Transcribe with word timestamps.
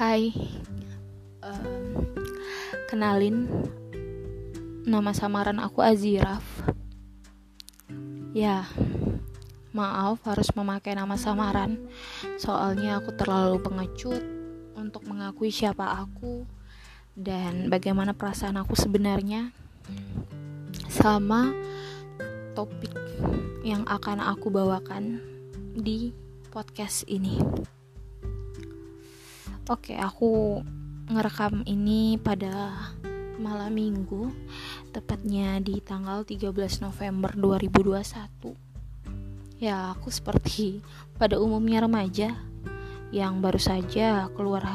Hai, 0.00 0.32
um, 1.44 2.08
kenalin 2.88 3.44
nama 4.88 5.12
samaran 5.12 5.60
aku 5.60 5.84
Aziraf. 5.84 6.40
Ya, 8.32 8.64
maaf 9.76 10.24
harus 10.24 10.48
memakai 10.56 10.96
nama 10.96 11.20
samaran, 11.20 11.76
soalnya 12.40 12.96
aku 12.96 13.12
terlalu 13.12 13.60
pengecut 13.60 14.24
untuk 14.72 15.04
mengakui 15.04 15.52
siapa 15.52 15.84
aku 16.00 16.48
dan 17.12 17.68
bagaimana 17.68 18.16
perasaan 18.16 18.56
aku 18.56 18.72
sebenarnya 18.80 19.52
sama 20.88 21.52
topik 22.56 22.96
yang 23.60 23.84
akan 23.84 24.24
aku 24.24 24.48
bawakan 24.48 25.20
di 25.76 26.16
podcast 26.48 27.04
ini. 27.04 27.36
Oke, 29.70 29.94
aku 29.94 30.58
ngerekam 31.14 31.62
ini 31.62 32.18
pada 32.18 32.74
malam 33.38 33.70
minggu, 33.70 34.34
tepatnya 34.90 35.62
di 35.62 35.78
tanggal 35.78 36.26
13 36.26 36.82
November 36.82 37.30
2021. 37.38 38.50
Ya, 39.62 39.94
aku 39.94 40.10
seperti 40.10 40.82
pada 41.22 41.38
umumnya 41.38 41.86
remaja 41.86 42.34
yang 43.14 43.38
baru 43.38 43.62
saja 43.62 44.26
keluar 44.34 44.66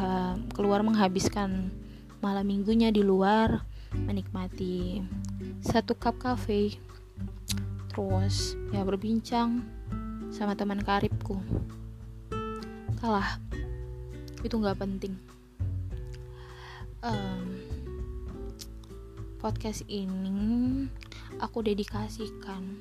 keluar 0.55 0.79
menghabiskan 0.79 1.75
malam 2.23 2.47
minggunya 2.47 2.87
di 2.87 3.03
luar 3.03 3.67
menikmati 3.91 5.03
satu 5.59 5.91
cup 5.99 6.23
cafe 6.23 6.79
terus 7.91 8.55
ya 8.71 8.83
berbincang 8.87 9.59
sama 10.31 10.55
teman 10.55 10.83
karibku 10.83 11.39
kalah 12.99 13.44
itu 14.45 14.61
nggak 14.61 14.77
penting. 14.77 15.17
Um, 17.01 17.57
podcast 19.41 19.81
ini 19.89 20.85
aku 21.41 21.65
dedikasikan 21.65 22.77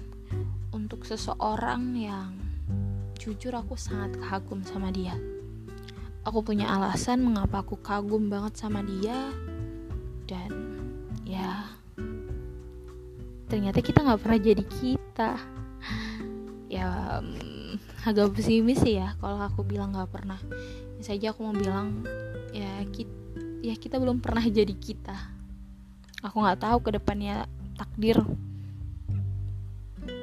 untuk 0.76 1.08
seseorang 1.08 1.96
yang 1.96 2.36
jujur 3.16 3.56
aku 3.56 3.80
sangat 3.80 4.12
kagum 4.20 4.60
sama 4.60 4.92
dia. 4.92 5.16
Aku 6.24 6.44
punya 6.44 6.68
alasan 6.68 7.24
mengapa 7.24 7.64
aku 7.64 7.80
kagum 7.80 8.28
banget 8.28 8.60
sama 8.60 8.84
dia 8.84 9.32
dan 10.28 10.52
ya 11.24 11.68
ternyata 13.48 13.80
kita 13.80 14.04
nggak 14.04 14.20
pernah 14.20 14.40
jadi 14.40 14.64
kita. 14.68 15.30
Ya 16.68 17.20
agak 18.04 18.36
pesimis 18.36 18.84
sih 18.84 19.00
ya 19.00 19.16
kalau 19.22 19.40
aku 19.40 19.64
bilang 19.64 19.96
nggak 19.96 20.10
pernah 20.12 20.36
saja 21.04 21.36
aku 21.36 21.44
mau 21.44 21.52
bilang 21.52 22.00
ya 22.56 22.80
kita 22.88 23.12
ya 23.60 23.74
kita 23.76 24.00
belum 24.00 24.24
pernah 24.24 24.40
jadi 24.40 24.72
kita 24.72 25.16
aku 26.24 26.36
nggak 26.40 26.64
tahu 26.64 26.78
ke 26.80 26.90
depannya 26.96 27.44
takdir 27.76 28.16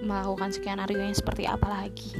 melakukan 0.02 0.49
sekian 0.49 0.81
skenario 0.81 0.97
yang 1.05 1.13
seperti 1.13 1.45
apa 1.45 1.67
lagi 1.69 2.13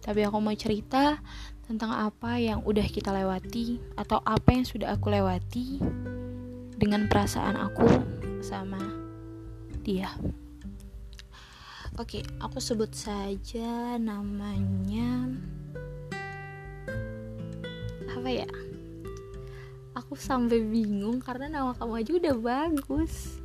tapi 0.00 0.24
aku 0.24 0.40
mau 0.40 0.56
cerita 0.56 1.20
tentang 1.68 1.92
apa 1.92 2.40
yang 2.40 2.64
udah 2.64 2.88
kita 2.88 3.12
lewati 3.12 3.76
atau 3.92 4.24
apa 4.24 4.56
yang 4.56 4.64
sudah 4.64 4.96
aku 4.96 5.12
lewati 5.12 5.84
dengan 6.80 7.04
perasaan 7.12 7.60
aku 7.60 7.84
sama 8.40 8.80
dia. 9.84 10.08
Oke, 12.00 12.24
aku 12.40 12.56
sebut 12.56 12.94
saja 12.94 14.00
namanya 14.00 15.28
apa 18.18 18.30
ya? 18.34 18.50
Aku 19.94 20.18
sampai 20.18 20.58
bingung 20.66 21.22
karena 21.22 21.46
nama 21.46 21.70
kamu 21.78 22.02
aja 22.02 22.12
udah 22.18 22.34
bagus. 22.34 23.38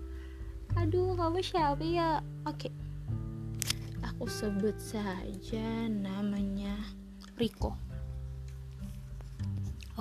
Aduh 0.73 1.13
kamu 1.13 1.45
siapa 1.45 1.85
ya? 1.85 2.25
Oke. 2.49 2.73
Aku 4.01 4.25
sebut 4.25 4.73
saja 4.81 5.85
namanya 5.93 6.73
Riko. 7.37 7.77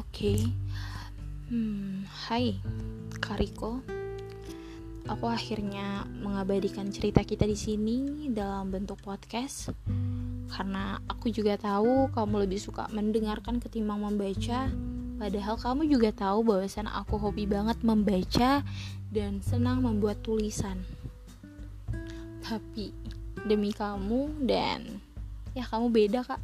Oke. 0.00 0.40
Hmm 1.52 2.08
hai 2.32 2.56
Kariko 3.20 3.84
aku 5.04 5.26
akhirnya 5.28 6.08
mengabadikan 6.24 6.88
cerita 6.88 7.20
kita 7.20 7.44
di 7.44 7.58
sini 7.58 7.98
dalam 8.32 8.72
bentuk 8.72 9.04
podcast 9.04 9.76
karena 10.52 11.00
aku 11.08 11.32
juga 11.32 11.56
tahu 11.56 12.12
kamu 12.12 12.44
lebih 12.44 12.60
suka 12.60 12.84
mendengarkan 12.92 13.56
ketimbang 13.56 14.04
membaca. 14.04 14.68
Padahal 15.16 15.56
kamu 15.56 15.88
juga 15.88 16.12
tahu 16.12 16.44
bahwasan 16.44 16.92
aku 16.92 17.16
hobi 17.16 17.48
banget 17.48 17.80
membaca 17.80 18.60
dan 19.08 19.40
senang 19.40 19.80
membuat 19.80 20.20
tulisan. 20.20 20.84
Tapi 22.44 22.92
demi 23.48 23.72
kamu 23.72 24.44
dan 24.44 25.00
ya 25.56 25.64
kamu 25.64 25.88
beda 25.88 26.20
kak. 26.20 26.42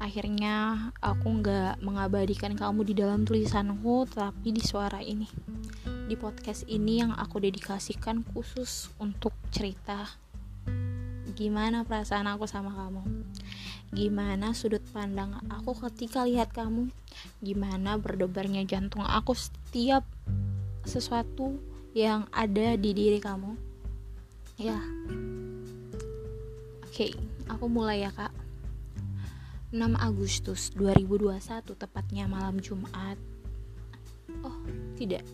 Akhirnya 0.00 0.88
aku 0.98 1.44
nggak 1.44 1.84
mengabadikan 1.84 2.56
kamu 2.56 2.88
di 2.88 2.94
dalam 2.98 3.22
tulisanku 3.22 4.10
tapi 4.10 4.50
di 4.50 4.64
suara 4.64 4.98
ini. 4.98 5.28
Di 6.10 6.18
podcast 6.18 6.66
ini 6.66 7.04
yang 7.04 7.14
aku 7.14 7.38
dedikasikan 7.38 8.26
khusus 8.32 8.90
untuk 8.98 9.36
cerita 9.52 10.08
gimana 11.40 11.88
perasaan 11.88 12.28
aku 12.28 12.44
sama 12.44 12.68
kamu? 12.76 13.00
Gimana 13.96 14.52
sudut 14.52 14.84
pandang 14.92 15.40
aku 15.48 15.72
ketika 15.88 16.28
lihat 16.28 16.52
kamu? 16.52 16.92
Gimana 17.40 17.96
berdebarnya 17.96 18.68
jantung 18.68 19.00
aku 19.00 19.32
setiap 19.32 20.04
sesuatu 20.84 21.56
yang 21.96 22.28
ada 22.28 22.76
di 22.76 22.92
diri 22.92 23.16
kamu? 23.16 23.56
Ya. 24.60 24.76
Oke 26.84 27.08
okay, 27.08 27.12
aku 27.48 27.72
mulai 27.72 28.04
ya 28.04 28.12
kak. 28.12 28.36
6 29.72 29.80
Agustus 29.96 30.76
2021 30.76 31.40
tepatnya 31.72 32.28
malam 32.28 32.60
Jumat. 32.60 33.16
Oh 34.44 34.60
tidak. 35.00 35.24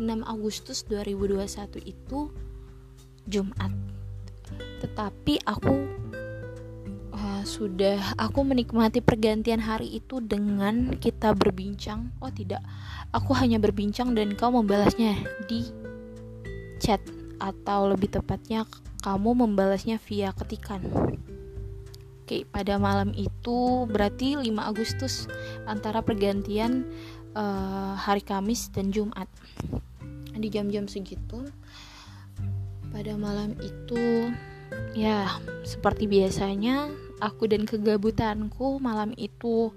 6 0.00 0.08
Agustus 0.24 0.88
2021 0.88 1.76
itu 1.84 2.32
Jumat 3.28 3.91
tetapi 4.82 5.38
aku 5.46 5.74
uh, 7.14 7.42
sudah 7.46 8.18
aku 8.18 8.42
menikmati 8.42 8.98
pergantian 8.98 9.62
hari 9.62 10.02
itu 10.02 10.18
dengan 10.18 10.98
kita 10.98 11.38
berbincang. 11.38 12.10
Oh 12.18 12.34
tidak. 12.34 12.66
Aku 13.14 13.30
hanya 13.38 13.62
berbincang 13.62 14.18
dan 14.18 14.34
kau 14.34 14.50
membalasnya 14.50 15.22
di 15.46 15.70
chat 16.82 16.98
atau 17.38 17.94
lebih 17.94 18.10
tepatnya 18.10 18.66
kamu 19.06 19.46
membalasnya 19.46 20.02
via 20.02 20.34
ketikan. 20.34 20.82
Oke, 22.22 22.46
pada 22.46 22.78
malam 22.78 23.10
itu 23.14 23.86
berarti 23.90 24.38
5 24.38 24.46
Agustus 24.62 25.26
antara 25.66 26.02
pergantian 26.06 26.86
uh, 27.34 27.98
hari 27.98 28.22
Kamis 28.22 28.70
dan 28.70 28.94
Jumat. 28.94 29.26
Di 30.32 30.48
jam-jam 30.48 30.86
segitu 30.86 31.50
pada 32.94 33.14
malam 33.18 33.58
itu 33.58 34.30
ya 34.92 35.40
seperti 35.62 36.10
biasanya 36.10 36.90
aku 37.22 37.46
dan 37.46 37.62
kegabutanku 37.64 38.82
malam 38.82 39.14
itu 39.14 39.70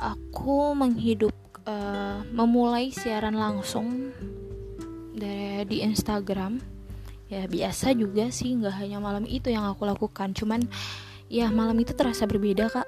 aku 0.00 0.72
menghidup 0.72 1.32
uh, 1.68 2.24
memulai 2.32 2.88
siaran 2.92 3.36
langsung 3.36 4.12
dari 5.16 5.64
di 5.66 5.76
Instagram. 5.82 6.60
Ya 7.26 7.48
biasa 7.50 7.90
juga 7.96 8.30
sih 8.30 8.54
nggak 8.54 8.86
hanya 8.86 9.02
malam 9.02 9.26
itu 9.26 9.50
yang 9.50 9.66
aku 9.66 9.82
lakukan. 9.82 10.30
Cuman 10.36 10.62
ya 11.26 11.50
malam 11.50 11.74
itu 11.82 11.90
terasa 11.96 12.28
berbeda 12.28 12.70
kak. 12.70 12.86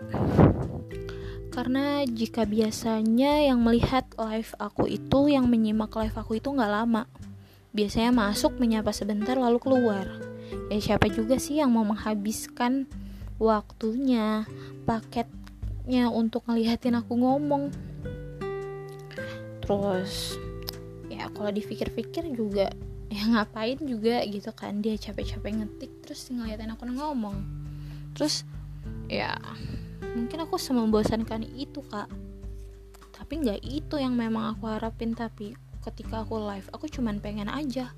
Karena 1.50 2.06
jika 2.06 2.47
biasanya 2.47 3.50
yang 3.50 3.58
melihat 3.67 4.06
live 4.14 4.55
aku 4.62 4.87
itu 4.87 5.26
yang 5.26 5.50
menyimak 5.50 5.91
live 5.99 6.14
aku 6.14 6.38
itu 6.38 6.55
nggak 6.55 6.70
lama. 6.70 7.11
Biasanya 7.75 8.14
masuk 8.14 8.62
menyapa 8.62 8.94
sebentar 8.94 9.35
lalu 9.35 9.58
keluar 9.58 10.27
ya 10.69 10.79
siapa 10.81 11.09
juga 11.12 11.37
sih 11.41 11.61
yang 11.61 11.73
mau 11.73 11.85
menghabiskan 11.85 12.89
waktunya 13.39 14.45
paketnya 14.85 16.11
untuk 16.11 16.45
ngeliatin 16.49 16.99
aku 16.99 17.17
ngomong? 17.17 17.71
Terus 19.65 20.37
ya 21.09 21.29
kalau 21.33 21.50
dipikir-pikir 21.53 22.29
juga 22.33 22.73
ya 23.09 23.25
ngapain 23.25 23.81
juga 23.81 24.21
gitu 24.29 24.53
kan 24.53 24.85
dia 24.85 25.00
capek-capek 25.00 25.65
ngetik 25.65 25.93
terus 26.05 26.29
ngeliatin 26.29 26.73
aku 26.73 26.89
ngomong. 26.89 27.37
Terus 28.12 28.45
ya 29.09 29.37
mungkin 30.17 30.45
aku 30.45 30.61
semembosankan 30.61 31.47
itu 31.56 31.81
kak. 31.89 32.11
Tapi 33.19 33.33
nggak 33.45 33.61
itu 33.67 33.99
yang 33.99 34.15
memang 34.15 34.56
aku 34.56 34.71
harapin 34.71 35.12
tapi 35.12 35.53
ketika 35.89 36.21
aku 36.27 36.37
live 36.37 36.69
aku 36.75 36.91
cuman 36.91 37.17
pengen 37.23 37.49
aja 37.49 37.95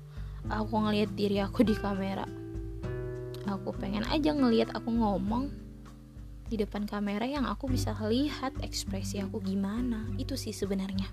aku 0.47 0.79
ngelihat 0.79 1.11
diri 1.17 1.37
aku 1.43 1.67
di 1.67 1.75
kamera 1.75 2.23
aku 3.47 3.73
pengen 3.77 4.05
aja 4.09 4.33
ngelihat 4.33 4.73
aku 4.75 4.91
ngomong 4.91 5.49
di 6.51 6.59
depan 6.59 6.83
kamera 6.83 7.23
yang 7.23 7.47
aku 7.47 7.71
bisa 7.71 7.95
lihat 8.05 8.51
ekspresi 8.59 9.23
aku 9.23 9.39
gimana. 9.39 10.11
Itu 10.19 10.35
sih 10.35 10.51
sebenarnya. 10.51 11.07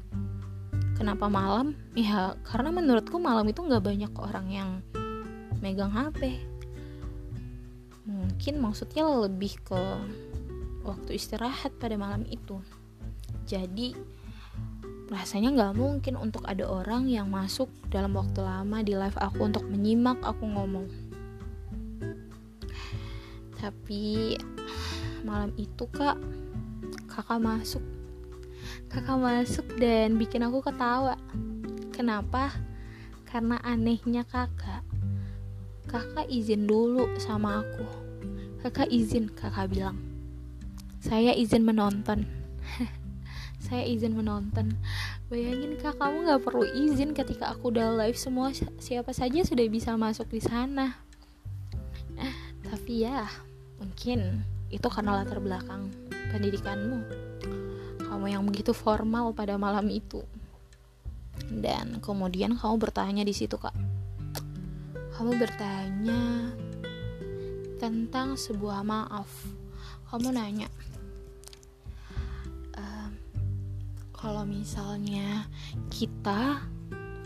Kenapa 0.99 1.31
malam? 1.31 1.79
Ya 1.95 2.35
karena 2.43 2.75
menurutku 2.75 3.23
malam 3.23 3.47
itu 3.47 3.63
nggak 3.63 3.85
banyak 3.87 4.13
orang 4.19 4.47
yang 4.51 4.71
megang 5.63 5.95
HP 5.95 6.43
mungkin 8.09 8.65
maksudnya 8.65 9.05
lebih 9.05 9.61
ke 9.63 9.83
waktu 10.83 11.21
istirahat 11.21 11.77
pada 11.77 11.95
malam 12.01 12.25
itu. 12.27 12.59
Jadi 13.45 13.93
rasanya 15.09 15.53
nggak 15.53 15.75
mungkin 15.77 16.15
untuk 16.17 16.45
ada 16.45 16.65
orang 16.69 17.09
yang 17.09 17.33
masuk 17.33 17.69
dalam 17.89 18.17
waktu 18.17 18.45
lama 18.45 18.85
di 18.85 18.93
live 18.97 19.17
aku 19.17 19.49
untuk 19.49 19.65
menyimak 19.69 20.21
aku 20.21 20.45
ngomong 20.45 21.08
tapi 23.59 24.39
malam 25.27 25.51
itu 25.59 25.85
kak 25.91 26.17
kakak 27.11 27.43
masuk. 27.43 27.83
Kakak 28.87 29.19
masuk 29.19 29.67
dan 29.77 30.15
bikin 30.15 30.47
aku 30.47 30.63
ketawa. 30.63 31.19
Kenapa? 31.91 32.55
Karena 33.27 33.59
anehnya 33.67 34.23
kakak. 34.23 34.87
Kakak 35.91 36.31
izin 36.31 36.71
dulu 36.71 37.11
sama 37.19 37.67
aku. 37.67 37.85
Kakak 38.63 38.89
izin 38.95 39.27
kakak 39.35 39.75
bilang. 39.75 39.99
Saya 41.03 41.35
izin 41.35 41.67
menonton. 41.67 42.23
Saya 43.67 43.83
izin 43.83 44.15
menonton. 44.15 44.79
Bayangin 45.27 45.75
kak 45.83 45.99
kamu 45.99 46.31
nggak 46.31 46.43
perlu 46.47 46.65
izin 46.65 47.19
ketika 47.19 47.51
aku 47.51 47.75
udah 47.75 47.99
live. 47.99 48.15
Semua 48.15 48.55
siapa 48.79 49.11
saja 49.11 49.43
sudah 49.43 49.67
bisa 49.67 49.99
masuk 49.99 50.31
di 50.31 50.39
sana. 50.39 51.03
Tapi 52.69 53.03
ya 53.03 53.48
mungkin 53.79 54.43
itu 54.69 54.85
karena 54.91 55.23
latar 55.23 55.41
belakang 55.41 55.89
pendidikanmu. 56.35 56.99
Kamu 58.05 58.27
yang 58.29 58.45
begitu 58.45 58.77
formal 58.77 59.33
pada 59.33 59.57
malam 59.57 59.89
itu. 59.89 60.21
Dan 61.49 62.03
kemudian 62.03 62.59
kamu 62.59 62.77
bertanya 62.77 63.23
di 63.25 63.33
situ 63.33 63.57
kak. 63.57 63.75
Kamu 65.17 65.35
bertanya 65.39 66.53
tentang 67.79 68.35
sebuah 68.35 68.83
maaf. 68.83 69.31
Kamu 70.11 70.35
nanya, 70.35 70.67
ehm, 72.75 73.13
kalau 74.11 74.43
misalnya 74.49 75.47
kita 75.93 76.65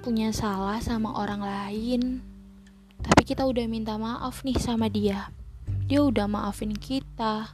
punya 0.03 0.35
salah 0.35 0.83
sama 0.83 1.15
orang 1.15 1.41
lain, 1.47 2.03
tapi 3.01 3.23
kita 3.23 3.47
udah 3.47 3.71
minta 3.71 3.95
maaf 3.95 4.43
nih 4.43 4.59
sama 4.59 4.91
dia, 4.91 5.31
dia 5.93 6.01
udah 6.01 6.25
maafin 6.25 6.73
kita. 6.73 7.53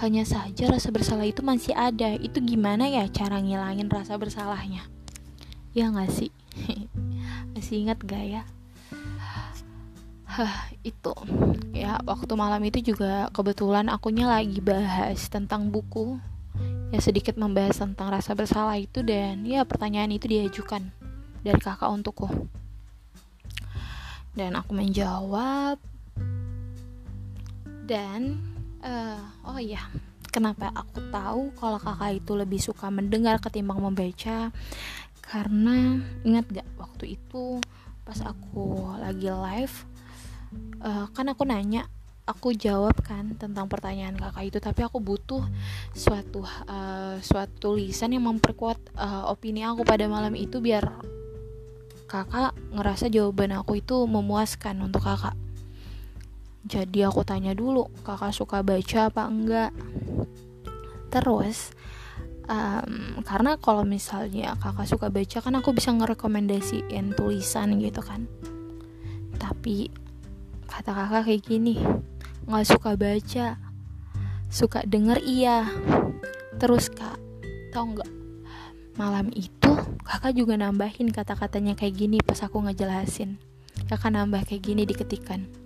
Hanya 0.00 0.24
saja 0.24 0.72
rasa 0.72 0.88
bersalah 0.88 1.28
itu 1.28 1.44
masih 1.44 1.76
ada. 1.76 2.16
Itu 2.16 2.40
gimana 2.40 2.88
ya 2.88 3.04
cara 3.12 3.36
ngilangin 3.36 3.92
rasa 3.92 4.16
bersalahnya? 4.16 4.88
Ya 5.76 5.92
gak 5.92 6.08
sih? 6.08 6.32
masih 7.52 7.84
ingat 7.84 8.00
gak 8.00 8.24
ya? 8.24 8.42
Hah, 10.24 10.72
itu 10.80 11.12
ya 11.76 12.00
waktu 12.08 12.32
malam 12.32 12.64
itu 12.64 12.80
juga 12.80 13.28
kebetulan 13.28 13.92
akunya 13.92 14.24
lagi 14.24 14.64
bahas 14.64 15.28
tentang 15.28 15.68
buku 15.68 16.16
ya 16.94 17.02
sedikit 17.02 17.34
membahas 17.34 17.82
tentang 17.82 18.14
rasa 18.14 18.32
bersalah 18.38 18.78
itu 18.78 19.02
dan 19.02 19.42
ya 19.42 19.66
pertanyaan 19.66 20.14
itu 20.14 20.30
diajukan 20.30 20.86
dari 21.42 21.58
kakak 21.58 21.90
untukku 21.90 22.30
dan 24.38 24.54
aku 24.54 24.70
menjawab 24.70 25.82
dan 27.90 28.38
uh, 28.86 29.18
oh 29.50 29.58
ya 29.58 29.82
kenapa 30.30 30.70
aku 30.70 31.10
tahu 31.10 31.50
kalau 31.58 31.82
kakak 31.82 32.22
itu 32.22 32.32
lebih 32.38 32.62
suka 32.62 32.86
mendengar 32.86 33.42
ketimbang 33.42 33.82
membaca? 33.82 34.54
Karena 35.26 35.98
ingat 36.22 36.46
gak 36.54 36.68
waktu 36.78 37.18
itu 37.18 37.58
pas 38.06 38.18
aku 38.22 38.94
lagi 38.98 39.30
live 39.30 39.74
uh, 40.82 41.06
kan 41.14 41.26
aku 41.30 41.46
nanya 41.46 41.86
aku 42.26 42.54
jawab 42.54 42.94
kan 43.06 43.38
tentang 43.38 43.70
pertanyaan 43.70 44.18
kakak 44.18 44.50
itu 44.50 44.58
tapi 44.58 44.82
aku 44.82 44.98
butuh 44.98 45.42
suatu 45.94 46.42
uh, 46.42 47.18
suatu 47.22 47.74
tulisan 47.74 48.10
yang 48.10 48.26
memperkuat 48.26 48.78
uh, 48.98 49.30
opini 49.30 49.62
aku 49.62 49.86
pada 49.86 50.10
malam 50.10 50.34
itu 50.34 50.58
biar 50.58 50.90
kakak 52.10 52.54
ngerasa 52.74 53.06
jawaban 53.10 53.54
aku 53.54 53.78
itu 53.78 53.94
memuaskan 54.10 54.82
untuk 54.82 55.06
kakak 55.06 55.38
jadi 56.60 57.08
aku 57.08 57.24
tanya 57.24 57.56
dulu 57.56 57.88
kakak 58.04 58.36
suka 58.36 58.60
baca 58.60 59.08
apa 59.08 59.22
enggak? 59.24 59.72
Terus 61.08 61.72
um, 62.44 63.24
karena 63.24 63.56
kalau 63.56 63.88
misalnya 63.88 64.52
kakak 64.60 64.84
suka 64.84 65.08
baca 65.08 65.40
kan 65.40 65.56
aku 65.56 65.72
bisa 65.72 65.88
ngerekomendasiin 65.96 67.16
tulisan 67.16 67.80
gitu 67.80 68.04
kan. 68.04 68.28
Tapi 69.40 69.88
kata 70.68 70.92
kakak 70.92 71.32
kayak 71.32 71.42
gini 71.48 71.80
nggak 72.44 72.66
suka 72.68 72.92
baca 72.94 73.56
suka 74.52 74.84
denger 74.84 75.24
iya. 75.24 75.64
Terus 76.60 76.92
kak 76.92 77.16
tau 77.72 77.88
nggak 77.88 78.10
malam 79.00 79.32
itu 79.32 79.72
kakak 80.04 80.36
juga 80.36 80.60
nambahin 80.60 81.08
kata-katanya 81.08 81.72
kayak 81.72 81.96
gini 81.96 82.20
pas 82.20 82.44
aku 82.44 82.60
ngejelasin. 82.68 83.40
Kakak 83.88 84.12
nambah 84.12 84.44
kayak 84.44 84.60
gini 84.60 84.84
diketikan 84.84 85.59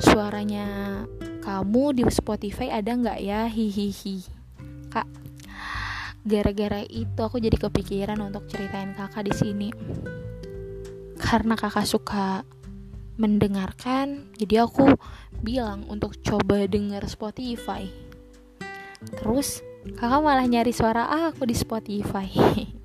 suaranya 0.00 0.66
kamu 1.44 2.00
di 2.00 2.02
Spotify 2.08 2.72
ada 2.72 2.92
nggak 2.96 3.18
ya? 3.20 3.46
Hihihi 3.46 4.16
kak 4.90 5.06
gara-gara 6.24 6.84
itu 6.84 7.20
aku 7.20 7.40
jadi 7.40 7.56
kepikiran 7.56 8.20
untuk 8.20 8.44
ceritain 8.48 8.92
kakak 8.92 9.28
di 9.28 9.34
sini. 9.36 9.68
Karena 11.20 11.56
kakak 11.56 11.88
suka 11.88 12.44
mendengarkan 13.20 14.32
jadi 14.40 14.64
aku 14.64 14.96
bilang 15.44 15.84
untuk 15.88 16.16
coba 16.20 16.64
denger 16.64 17.04
Spotify. 17.08 17.88
Terus 19.16 19.64
kakak 19.96 20.20
malah 20.20 20.44
nyari 20.44 20.72
suara 20.72 21.08
aku 21.28 21.48
di 21.48 21.56
Spotify. 21.56 22.28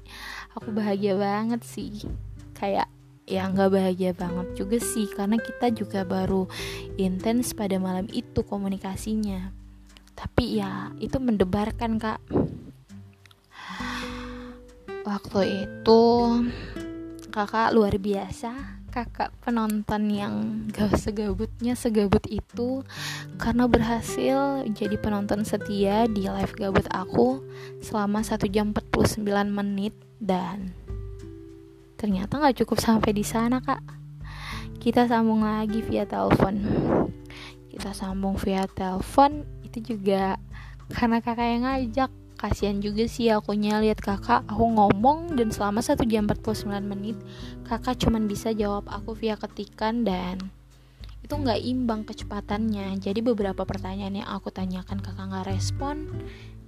Aku 0.56 0.72
bahagia 0.72 1.20
banget 1.20 1.68
sih. 1.68 2.08
Kayak 2.56 2.88
ya 3.26 3.50
nggak 3.50 3.74
bahagia 3.74 4.14
banget 4.14 4.48
juga 4.54 4.78
sih 4.78 5.10
karena 5.10 5.42
kita 5.42 5.74
juga 5.74 6.06
baru 6.06 6.46
intens 6.98 7.58
pada 7.58 7.78
malam 7.82 8.06
itu 8.14 8.46
komunikasinya. 8.46 9.50
Tapi 10.14 10.62
ya 10.62 10.94
itu 11.02 11.18
mendebarkan 11.18 11.98
kak. 11.98 12.22
Waktu 15.06 15.42
itu 15.66 16.04
kakak 17.30 17.76
luar 17.76 17.94
biasa 18.00 18.76
kakak 18.96 19.36
penonton 19.44 20.08
yang 20.08 20.34
gak 20.72 20.96
segabutnya 20.96 21.76
segabut 21.76 22.24
itu 22.32 22.80
karena 23.36 23.68
berhasil 23.68 24.64
jadi 24.72 24.96
penonton 24.96 25.44
setia 25.44 26.08
di 26.08 26.32
live 26.32 26.56
gabut 26.56 26.88
aku 26.88 27.44
selama 27.84 28.24
1 28.24 28.40
jam 28.48 28.72
49 28.72 29.20
menit 29.52 29.92
dan 30.24 30.72
ternyata 31.96 32.40
gak 32.40 32.64
cukup 32.64 32.78
sampai 32.80 33.12
di 33.16 33.24
sana 33.24 33.60
kak. 33.64 33.82
Kita 34.80 35.10
sambung 35.10 35.42
lagi 35.42 35.82
via 35.82 36.06
telepon. 36.06 36.62
Kita 37.72 37.92
sambung 37.92 38.38
via 38.38 38.70
telepon 38.70 39.44
itu 39.66 39.96
juga 39.96 40.38
karena 40.94 41.20
kakak 41.20 41.48
yang 41.50 41.64
ngajak. 41.66 42.12
Kasihan 42.36 42.84
juga 42.84 43.08
sih 43.08 43.32
aku 43.32 43.56
lihat 43.56 44.04
kakak 44.04 44.44
aku 44.46 44.68
ngomong 44.68 45.40
dan 45.40 45.56
selama 45.56 45.80
1 45.80 46.04
jam 46.04 46.28
49 46.28 46.68
menit 46.84 47.16
kakak 47.64 47.96
cuman 47.96 48.28
bisa 48.28 48.52
jawab 48.52 48.86
aku 48.92 49.16
via 49.16 49.40
ketikan 49.40 50.04
dan 50.04 50.52
itu 51.26 51.32
nggak 51.32 51.58
imbang 51.58 52.06
kecepatannya. 52.06 53.02
Jadi 53.02 53.26
beberapa 53.26 53.66
pertanyaan 53.66 54.22
yang 54.22 54.30
aku 54.30 54.54
tanyakan 54.54 55.02
kakak 55.02 55.26
nggak 55.32 55.48
respon 55.48 56.12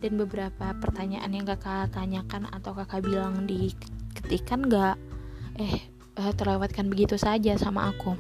dan 0.01 0.17
beberapa 0.17 0.73
pertanyaan 0.81 1.29
yang 1.35 1.45
kakak 1.45 1.93
tanyakan 1.93 2.49
atau 2.49 2.73
kakak 2.73 3.05
bilang 3.05 3.45
di 3.45 3.69
ketikan 4.17 4.65
nggak 4.65 4.97
eh, 5.57 5.77
eh 6.17 6.33
terlewatkan 6.33 6.89
begitu 6.89 7.17
saja 7.17 7.57
sama 7.57 7.93
aku. 7.93 8.17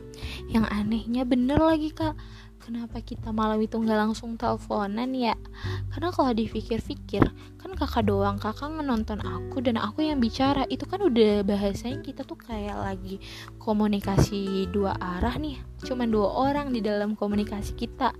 Yang 0.49 0.65
anehnya 0.69 1.23
bener 1.25 1.57
lagi 1.61 1.93
kak. 1.93 2.17
Kenapa 2.57 2.99
kita 2.99 3.31
malam 3.31 3.63
itu 3.63 3.79
nggak 3.79 3.95
langsung 3.95 4.35
teleponan 4.35 5.15
ya? 5.15 5.39
Karena 5.87 6.11
kalau 6.11 6.35
dipikir-pikir 6.35 7.23
kan 7.63 7.71
kakak 7.79 8.11
doang 8.11 8.35
kakak 8.35 8.75
nonton 8.83 9.23
aku 9.23 9.63
dan 9.63 9.79
aku 9.79 10.03
yang 10.03 10.19
bicara. 10.19 10.67
Itu 10.67 10.83
kan 10.83 10.99
udah 10.99 11.47
bahasanya 11.47 12.03
kita 12.03 12.27
tuh 12.27 12.35
kayak 12.35 12.75
lagi 12.75 13.23
komunikasi 13.63 14.67
dua 14.67 14.99
arah 14.99 15.39
nih. 15.39 15.63
Cuman 15.85 16.11
dua 16.11 16.27
orang 16.51 16.75
di 16.75 16.83
dalam 16.83 17.15
komunikasi 17.15 17.71
kita. 17.79 18.11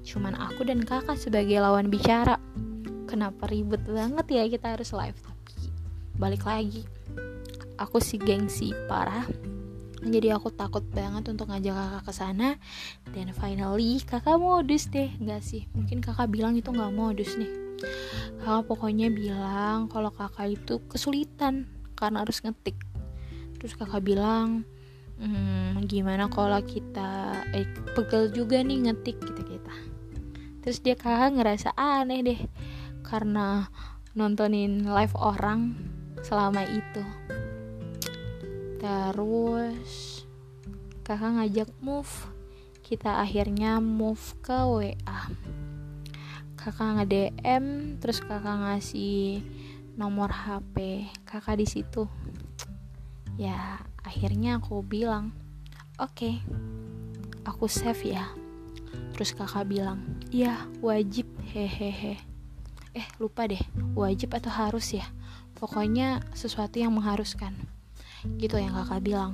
Cuman 0.00 0.32
aku 0.32 0.64
dan 0.64 0.80
kakak 0.80 1.20
sebagai 1.20 1.60
lawan 1.60 1.92
bicara. 1.92 2.40
Kenapa 3.04 3.52
ribet 3.52 3.84
banget 3.84 4.26
ya 4.32 4.48
kita 4.48 4.80
harus 4.80 4.96
live? 4.96 5.18
Tapi 5.18 5.54
balik 6.16 6.46
lagi 6.48 6.88
aku 7.80 7.96
si 7.98 8.20
gengsi 8.20 8.76
parah 8.84 9.24
jadi 10.00 10.32
aku 10.32 10.48
takut 10.48 10.80
banget 10.96 11.28
untuk 11.28 11.52
ngajak 11.52 11.76
kakak 11.76 12.02
ke 12.08 12.12
sana. 12.16 12.56
Dan 13.12 13.36
finally 13.36 14.00
kakak 14.00 14.40
modus 14.40 14.88
deh. 14.88 15.12
Nggak 15.20 15.44
sih 15.44 15.68
mungkin 15.76 16.00
kakak 16.00 16.32
bilang 16.32 16.56
itu 16.56 16.72
nggak 16.72 16.96
modus 16.96 17.36
nih. 17.36 17.52
Kakak 18.40 18.64
pokoknya 18.64 19.12
bilang 19.12 19.92
kalau 19.92 20.08
kakak 20.08 20.56
itu 20.56 20.80
kesulitan 20.88 21.68
karena 22.00 22.24
harus 22.24 22.40
ngetik. 22.40 22.80
Terus 23.60 23.76
kakak 23.76 24.00
bilang 24.00 24.64
hmm, 25.20 25.84
gimana 25.84 26.32
kalau 26.32 26.58
kita 26.64 27.44
eh 27.52 27.68
pegel 27.92 28.32
juga 28.32 28.64
nih 28.64 28.88
ngetik 28.88 29.20
kita 29.20 29.42
kita 29.44 29.74
terus 30.60 30.80
dia 30.80 30.96
kakak 30.96 31.36
ngerasa 31.36 31.76
aneh 31.76 32.20
deh 32.24 32.40
karena 33.04 33.68
nontonin 34.16 34.84
live 34.84 35.16
orang 35.16 35.76
selama 36.20 36.64
itu 36.68 37.04
terus 38.80 40.24
kakak 41.04 41.36
ngajak 41.36 41.70
move. 41.84 42.10
Kita 42.80 43.22
akhirnya 43.22 43.78
move 43.78 44.24
ke 44.42 44.56
WA 44.66 45.20
kakak 46.60 47.00
nge 47.00 47.06
DM 47.08 47.64
terus 48.04 48.20
kakak 48.20 48.60
ngasih 48.60 49.40
nomor 49.96 50.28
HP 50.28 51.08
kakak 51.24 51.56
di 51.56 51.64
situ. 51.64 52.04
Ya 53.40 53.80
akhirnya 54.04 54.60
aku 54.60 54.84
bilang 54.84 55.32
oke 55.96 56.12
okay, 56.12 56.34
aku 57.48 57.64
save 57.64 58.12
ya. 58.12 58.28
Terus 59.16 59.32
kakak 59.32 59.72
bilang 59.72 60.04
iya 60.28 60.68
wajib. 60.84 61.32
Hehehe. 61.50 62.20
Eh 62.94 63.06
lupa 63.16 63.48
deh 63.48 63.58
wajib 63.96 64.36
atau 64.36 64.52
harus 64.52 64.92
ya? 64.92 65.08
Pokoknya 65.56 66.20
sesuatu 66.36 66.76
yang 66.76 66.92
mengharuskan 66.92 67.56
gitu 68.38 68.56
yang 68.60 68.74
kakak 68.74 69.04
bilang. 69.04 69.32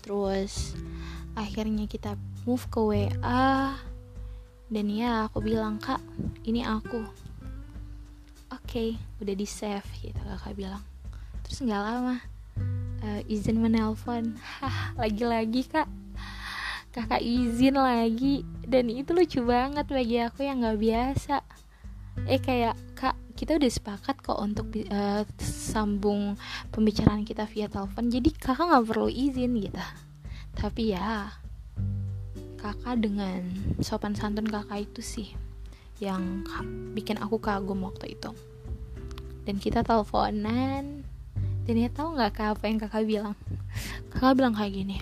Terus 0.00 0.74
akhirnya 1.36 1.86
kita 1.86 2.18
move 2.44 2.64
ke 2.72 2.80
WA 2.80 3.76
dan 4.70 4.86
ya 4.86 5.26
aku 5.26 5.42
bilang 5.42 5.82
kak 5.82 6.00
ini 6.46 6.62
aku. 6.62 7.02
Oke 8.50 8.66
okay, 8.66 8.88
udah 9.22 9.34
di 9.34 9.46
save 9.46 9.86
gitu 10.00 10.18
kakak 10.18 10.56
bilang. 10.56 10.82
Terus 11.44 11.62
nggak 11.66 11.82
lama 11.82 12.16
uh, 13.04 13.20
izin 13.26 13.60
menelpon. 13.60 14.36
Hah 14.60 14.94
lagi-lagi 14.96 15.66
kak. 15.68 15.88
Kakak 16.90 17.22
izin 17.22 17.78
lagi. 17.78 18.42
Dan 18.66 18.90
itu 18.90 19.14
lucu 19.14 19.40
banget 19.42 19.86
bagi 19.86 20.16
aku 20.22 20.46
yang 20.46 20.62
nggak 20.62 20.80
biasa. 20.80 21.42
Eh 22.26 22.40
kayak 22.42 22.74
kita 23.40 23.56
udah 23.56 23.70
sepakat 23.72 24.20
kok 24.20 24.36
untuk 24.36 24.68
uh, 24.92 25.24
sambung 25.40 26.36
pembicaraan 26.68 27.24
kita 27.24 27.48
via 27.48 27.72
telepon. 27.72 28.12
Jadi 28.12 28.36
kakak 28.36 28.68
nggak 28.68 28.84
perlu 28.84 29.08
izin 29.08 29.56
gitu. 29.64 29.80
Tapi 30.52 30.92
ya 30.92 31.32
kakak 32.60 33.00
dengan 33.00 33.40
sopan 33.80 34.12
santun 34.12 34.44
kakak 34.44 34.92
itu 34.92 35.00
sih 35.00 35.28
yang 36.04 36.44
bikin 36.92 37.16
aku 37.16 37.40
kagum 37.40 37.80
waktu 37.88 38.12
itu. 38.12 38.36
Dan 39.48 39.56
kita 39.56 39.80
teleponan 39.80 41.00
dan 41.64 41.74
ya 41.80 41.88
tahu 41.88 42.20
nggak 42.20 42.36
kak 42.36 42.60
apa 42.60 42.64
yang 42.68 42.76
kakak 42.76 43.08
bilang? 43.08 43.36
Kakak 44.12 44.36
bilang 44.36 44.52
kayak 44.52 44.76
gini 44.76 45.00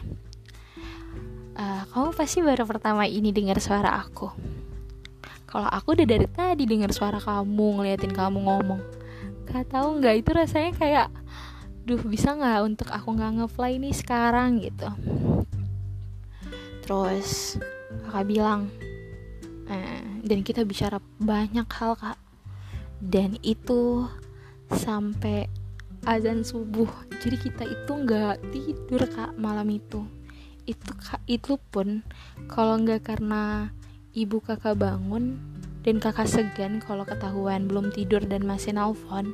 uh, 1.59 1.83
kamu 1.91 2.15
pasti 2.15 2.39
baru 2.41 2.65
pertama 2.65 3.05
ini 3.05 3.35
dengar 3.35 3.59
suara 3.59 3.99
aku 3.99 4.31
kalau 5.49 5.65
aku 5.73 5.97
udah 5.97 6.05
dari 6.05 6.29
tadi 6.29 6.69
dengar 6.69 6.93
suara 6.93 7.17
kamu 7.17 7.81
ngeliatin 7.81 8.13
kamu 8.13 8.45
ngomong. 8.45 8.85
Gak 9.49 9.73
tahu 9.73 9.97
nggak 9.97 10.21
itu 10.21 10.31
rasanya 10.37 10.73
kayak 10.77 11.09
duh 11.89 12.05
bisa 12.05 12.37
nggak 12.37 12.61
untuk 12.69 12.89
aku 12.93 13.17
nggak 13.17 13.33
ngefly 13.41 13.81
nih 13.81 13.97
sekarang? 13.97 14.61
gitu. 14.61 14.93
Terus 16.85 17.57
kakak 18.05 18.29
bilang 18.29 18.69
eh, 19.73 20.05
dan 20.21 20.45
kita 20.45 20.69
bicara 20.69 21.01
banyak 21.17 21.65
hal 21.65 21.97
kak. 21.97 22.21
Dan 23.01 23.41
itu 23.41 24.05
sampai 24.69 25.49
azan 26.05 26.45
subuh. 26.45 26.93
Jadi 27.25 27.37
kita 27.41 27.65
itu 27.65 27.93
nggak 27.97 28.53
tidur 28.53 29.01
kak 29.09 29.33
malam 29.41 29.73
itu. 29.73 30.05
Itu 30.69 30.93
kak 30.93 31.25
itu 31.25 31.57
pun 31.73 32.05
kalau 32.53 32.77
nggak 32.85 33.09
karena 33.09 33.73
ibu 34.19 34.43
kakak 34.43 34.75
bangun 34.75 35.39
dan 35.87 36.03
kakak 36.03 36.27
segan 36.27 36.83
kalau 36.83 37.07
ketahuan 37.07 37.71
belum 37.71 37.95
tidur 37.95 38.19
dan 38.27 38.43
masih 38.43 38.75
nelfon 38.75 39.31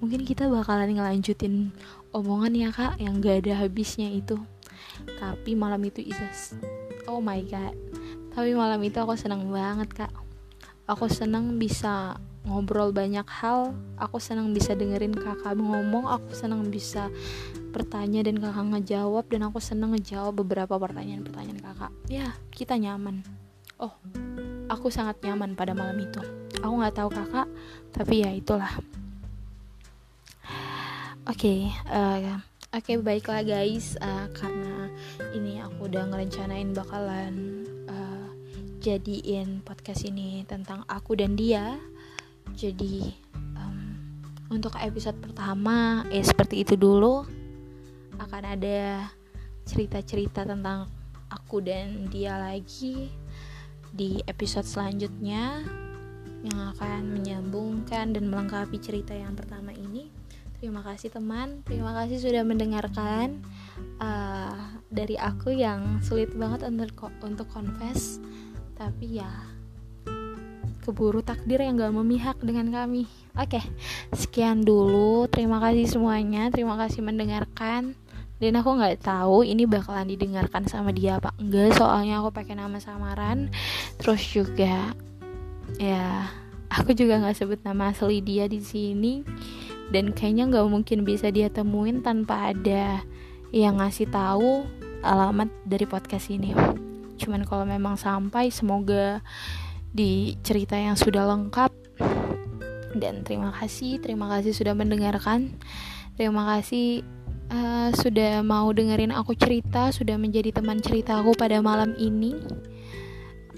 mungkin 0.00 0.24
kita 0.24 0.48
bakalan 0.48 0.96
ngelanjutin 0.96 1.74
omongan 2.10 2.52
ya 2.56 2.70
kak 2.72 2.96
yang 2.98 3.20
gak 3.20 3.46
ada 3.46 3.62
habisnya 3.62 4.10
itu. 4.10 4.40
Tapi 5.20 5.52
malam 5.54 5.80
itu 5.84 6.00
Isas 6.00 6.56
oh 7.04 7.20
my 7.20 7.44
god. 7.46 7.76
Tapi 8.32 8.56
malam 8.56 8.80
itu 8.80 8.96
aku 8.96 9.14
senang 9.14 9.44
banget 9.52 9.92
kak. 9.92 10.12
Aku 10.88 11.06
senang 11.06 11.60
bisa 11.60 12.18
ngobrol 12.40 12.88
banyak 12.88 13.28
hal 13.28 13.76
aku 14.00 14.16
senang 14.16 14.56
bisa 14.56 14.72
dengerin 14.72 15.12
kakak 15.12 15.60
ngomong 15.60 16.08
aku 16.08 16.32
senang 16.32 16.72
bisa 16.72 17.12
bertanya 17.68 18.24
dan 18.24 18.40
kakak 18.40 18.64
ngejawab 18.64 19.28
dan 19.28 19.44
aku 19.44 19.60
senang 19.60 19.92
ngejawab 19.92 20.40
beberapa 20.40 20.80
pertanyaan-pertanyaan 20.80 21.60
kakak. 21.60 21.92
Ya 22.08 22.32
kita 22.48 22.80
nyaman 22.80 23.22
oh 23.80 23.94
aku 24.70 24.92
sangat 24.92 25.18
nyaman 25.24 25.58
pada 25.58 25.74
malam 25.74 25.98
itu. 25.98 26.20
Aku 26.60 26.74
nggak 26.78 26.96
tahu 26.96 27.10
kakak 27.10 27.48
tapi 27.90 28.22
ya 28.22 28.30
itulah. 28.30 28.70
Oke 31.28 31.36
okay, 31.36 31.60
uh, 31.88 32.16
eh, 32.20 32.38
oke 32.76 32.84
okay, 32.84 32.96
baiklah 33.00 33.42
guys. 33.42 33.96
Uh, 33.98 34.28
karena 34.36 34.92
ini 35.32 35.58
aku 35.64 35.88
udah 35.88 36.06
ngerencanain 36.12 36.70
bakalan 36.76 37.64
uh, 37.88 38.28
jadiin 38.84 39.64
podcast 39.64 40.04
ini 40.06 40.44
tentang 40.44 40.84
aku 40.86 41.16
dan 41.16 41.34
dia. 41.34 41.80
Jadi 42.54 43.14
um, 43.56 43.96
untuk 44.52 44.76
episode 44.76 45.16
pertama 45.18 46.04
ya 46.12 46.22
seperti 46.24 46.66
itu 46.66 46.74
dulu 46.76 47.24
akan 48.20 48.44
ada 48.58 49.08
cerita-cerita 49.64 50.44
tentang 50.44 50.90
aku 51.30 51.62
dan 51.62 52.10
dia 52.10 52.36
lagi 52.36 53.08
di 53.90 54.22
episode 54.26 54.66
selanjutnya 54.66 55.66
yang 56.40 56.58
akan 56.76 57.12
menyambungkan 57.12 58.16
dan 58.16 58.24
melengkapi 58.30 58.80
cerita 58.80 59.12
yang 59.12 59.36
pertama 59.36 59.74
ini. 59.76 60.08
Terima 60.60 60.84
kasih 60.84 61.08
teman, 61.08 61.64
terima 61.64 61.96
kasih 61.96 62.20
sudah 62.20 62.44
mendengarkan 62.44 63.40
uh, 63.96 64.76
dari 64.92 65.16
aku 65.16 65.56
yang 65.56 66.04
sulit 66.04 66.32
banget 66.36 66.68
untuk 66.68 67.08
untuk 67.24 67.48
confess, 67.48 68.20
tapi 68.76 69.20
ya 69.20 69.30
keburu 70.84 71.20
takdir 71.20 71.60
yang 71.60 71.80
gak 71.80 71.96
memihak 71.96 72.36
dengan 72.40 72.72
kami. 72.72 73.08
Oke, 73.36 73.60
sekian 74.16 74.64
dulu. 74.64 75.28
Terima 75.28 75.60
kasih 75.60 75.88
semuanya, 75.88 76.48
terima 76.52 76.76
kasih 76.76 77.04
mendengarkan 77.04 77.96
dan 78.40 78.56
aku 78.56 78.80
nggak 78.80 79.04
tahu 79.04 79.44
ini 79.44 79.68
bakalan 79.68 80.08
didengarkan 80.08 80.64
sama 80.64 80.96
dia 80.96 81.20
apa 81.20 81.36
enggak. 81.36 81.76
Soalnya 81.76 82.24
aku 82.24 82.32
pakai 82.32 82.56
nama 82.56 82.80
samaran. 82.80 83.52
Terus 84.00 84.24
juga 84.32 84.96
ya 85.76 86.24
aku 86.72 86.96
juga 86.96 87.20
nggak 87.20 87.36
sebut 87.36 87.60
nama 87.60 87.92
asli 87.92 88.24
dia 88.24 88.48
di 88.48 88.64
sini. 88.64 89.20
Dan 89.92 90.16
kayaknya 90.16 90.48
nggak 90.48 90.66
mungkin 90.72 91.04
bisa 91.04 91.28
dia 91.28 91.52
temuin 91.52 92.00
tanpa 92.00 92.56
ada 92.56 93.04
yang 93.52 93.76
ngasih 93.76 94.08
tahu 94.08 94.64
alamat 95.04 95.52
dari 95.68 95.84
podcast 95.84 96.32
ini. 96.32 96.56
Cuman 97.20 97.44
kalau 97.44 97.68
memang 97.68 98.00
sampai 98.00 98.48
semoga 98.48 99.20
di 99.92 100.40
cerita 100.40 100.80
yang 100.80 100.96
sudah 100.96 101.28
lengkap. 101.28 101.76
Dan 102.96 103.20
terima 103.20 103.52
kasih 103.52 104.00
terima 104.00 104.32
kasih 104.32 104.56
sudah 104.56 104.72
mendengarkan. 104.72 105.60
Terima 106.16 106.48
kasih 106.56 107.19
uh, 107.50 107.90
sudah 107.92 108.40
mau 108.46 108.70
dengerin 108.70 109.12
aku 109.12 109.34
cerita, 109.36 109.90
sudah 109.90 110.16
menjadi 110.16 110.54
teman 110.54 110.78
cerita 110.80 111.18
aku 111.18 111.34
pada 111.34 111.58
malam 111.60 111.92
ini. 111.98 112.38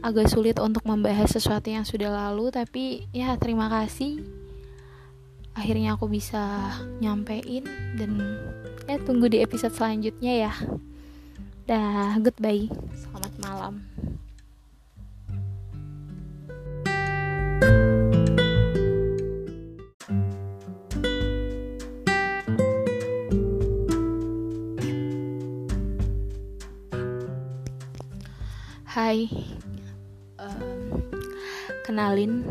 Agak 0.03 0.33
sulit 0.33 0.59
untuk 0.59 0.83
membahas 0.83 1.31
sesuatu 1.31 1.71
yang 1.71 1.87
sudah 1.87 2.11
lalu, 2.11 2.51
tapi 2.51 3.07
ya 3.15 3.39
terima 3.39 3.71
kasih. 3.71 4.25
Akhirnya 5.53 5.95
aku 5.95 6.09
bisa 6.09 6.75
nyampein 6.99 7.69
dan 8.01 8.19
ya 8.89 8.97
tunggu 9.05 9.29
di 9.29 9.45
episode 9.45 9.77
selanjutnya 9.77 10.51
ya. 10.51 10.53
Dah, 11.69 12.19
goodbye. 12.19 12.67
Selamat 12.99 13.33
malam. 13.39 13.75
Hai, 28.93 29.25
um, 30.37 31.01
kenalin 31.81 32.45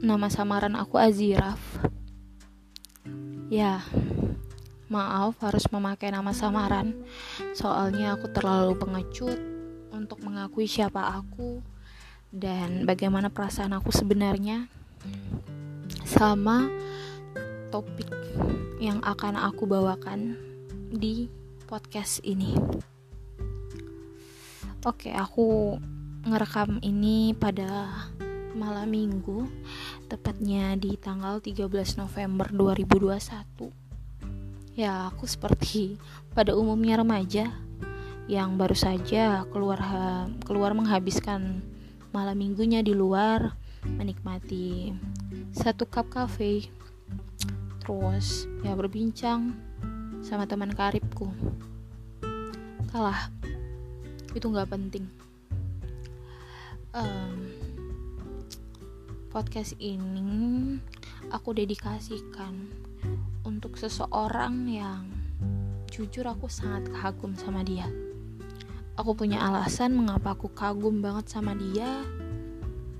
nama 0.00 0.32
samaran 0.32 0.72
aku 0.72 0.96
Aziraf. 0.96 1.60
Ya, 3.52 3.84
maaf 4.88 5.36
harus 5.44 5.68
memakai 5.68 6.08
nama 6.16 6.32
samaran 6.32 6.96
soalnya 7.52 8.16
aku 8.16 8.32
terlalu 8.32 8.72
pengecut 8.80 9.36
untuk 9.92 10.16
mengakui 10.24 10.64
siapa 10.64 11.04
aku 11.20 11.60
dan 12.32 12.88
bagaimana 12.88 13.28
perasaan 13.28 13.76
aku 13.76 13.92
sebenarnya 13.92 14.64
sama 16.08 16.72
topik 17.68 18.08
yang 18.80 19.04
akan 19.04 19.36
aku 19.36 19.68
bawakan 19.68 20.40
di 20.88 21.28
podcast 21.68 22.24
ini. 22.24 22.56
Oke, 24.82 25.14
aku 25.14 25.78
ngerekam 26.26 26.82
ini 26.82 27.38
pada 27.38 27.86
malam 28.50 28.90
minggu, 28.90 29.46
tepatnya 30.10 30.74
di 30.74 30.98
tanggal 30.98 31.38
13 31.38 31.70
November 32.02 32.50
2021. 32.50 33.70
Ya, 34.74 35.06
aku 35.06 35.30
seperti 35.30 36.02
pada 36.34 36.58
umumnya 36.58 36.98
remaja 36.98 37.54
yang 38.26 38.58
baru 38.58 38.74
saja 38.74 39.46
keluar 39.54 39.78
keluar 40.42 40.74
menghabiskan 40.74 41.62
malam 42.10 42.42
minggunya 42.42 42.82
di 42.82 42.90
luar 42.90 43.54
menikmati 43.86 44.90
satu 45.54 45.86
cup 45.86 46.10
cafe 46.10 46.66
terus 47.86 48.50
ya 48.66 48.74
berbincang 48.74 49.54
sama 50.26 50.46
teman 50.50 50.74
karibku 50.74 51.30
kalah 52.90 53.30
itu 54.32 54.46
nggak 54.48 54.70
penting. 54.72 55.04
Um, 56.92 57.48
podcast 59.32 59.72
ini 59.80 60.76
aku 61.32 61.56
dedikasikan 61.56 62.68
untuk 63.48 63.80
seseorang 63.80 64.68
yang 64.68 65.08
jujur 65.88 66.24
aku 66.28 66.48
sangat 66.48 66.88
kagum 66.92 67.32
sama 67.36 67.64
dia. 67.64 67.88
Aku 68.96 69.16
punya 69.16 69.40
alasan 69.40 69.96
mengapa 69.96 70.36
aku 70.36 70.52
kagum 70.52 71.00
banget 71.00 71.32
sama 71.32 71.56
dia. 71.56 72.04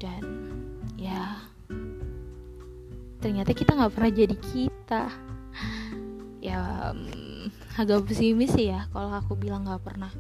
Dan 0.01 0.25
ya 0.97 1.37
ternyata 3.21 3.53
kita 3.53 3.77
nggak 3.77 3.93
pernah 3.93 4.13
jadi 4.13 4.37
kita. 4.37 5.05
Ya 6.43 6.91
um, 6.91 7.07
agak 7.79 8.09
pesimis 8.09 8.53
sih 8.53 8.69
ya 8.69 8.91
kalau 8.93 9.15
aku 9.15 9.39
bilang 9.39 9.65
nggak 9.65 9.85
pernah 9.85 10.13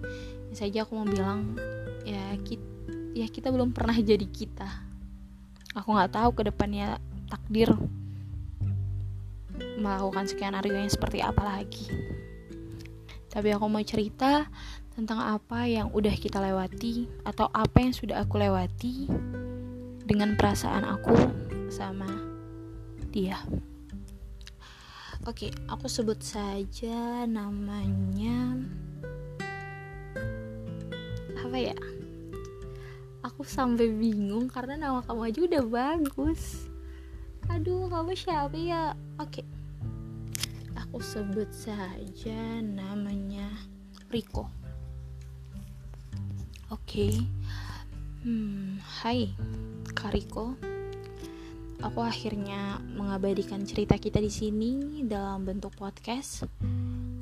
saja 0.52 0.84
aku 0.84 0.92
mau 0.96 1.08
bilang 1.08 1.56
ya 2.04 2.36
kita 2.44 2.64
ya 3.12 3.26
kita 3.28 3.52
belum 3.52 3.76
pernah 3.76 3.96
jadi 3.96 4.24
kita 4.24 4.68
aku 5.76 5.88
nggak 5.92 6.12
tahu 6.12 6.30
ke 6.32 6.42
depannya 6.48 6.96
takdir 7.28 7.72
melakukan 9.76 10.28
skenario 10.28 10.76
yang 10.76 10.88
seperti 10.88 11.20
apa 11.20 11.42
lagi 11.44 11.88
tapi 13.32 13.48
aku 13.52 13.64
mau 13.68 13.80
cerita 13.80 14.48
tentang 14.92 15.24
apa 15.24 15.64
yang 15.64 15.88
udah 15.88 16.12
kita 16.12 16.36
lewati 16.36 17.08
atau 17.24 17.48
apa 17.48 17.80
yang 17.80 17.96
sudah 17.96 18.20
aku 18.20 18.36
lewati 18.36 19.08
dengan 20.04 20.36
perasaan 20.36 20.84
aku 20.84 21.16
sama 21.72 22.08
dia. 23.08 23.40
Oke, 25.24 25.54
aku 25.70 25.86
sebut 25.88 26.20
saja 26.20 27.24
namanya 27.24 28.58
apa 31.52 31.68
ya? 31.68 31.76
Aku 33.28 33.44
sampai 33.44 33.92
bingung 33.92 34.48
karena 34.48 34.88
nama 34.88 35.04
kamu 35.04 35.28
aja 35.28 35.40
udah 35.44 35.64
bagus. 35.68 36.64
Aduh 37.52 37.92
kamu 37.92 38.16
siapa 38.16 38.56
ya? 38.56 38.96
Oke. 39.20 39.44
Aku 40.80 41.04
sebut 41.04 41.52
saja 41.52 42.64
namanya 42.64 43.52
Riko. 44.08 44.48
Oke. 46.72 47.20
Hmm 48.24 48.80
hai 49.04 49.28
Kariko 49.92 50.56
aku 51.84 52.00
akhirnya 52.00 52.80
mengabadikan 52.96 53.60
cerita 53.68 54.00
kita 54.00 54.24
di 54.24 54.32
sini 54.32 55.04
dalam 55.04 55.44
bentuk 55.44 55.76
podcast 55.76 56.48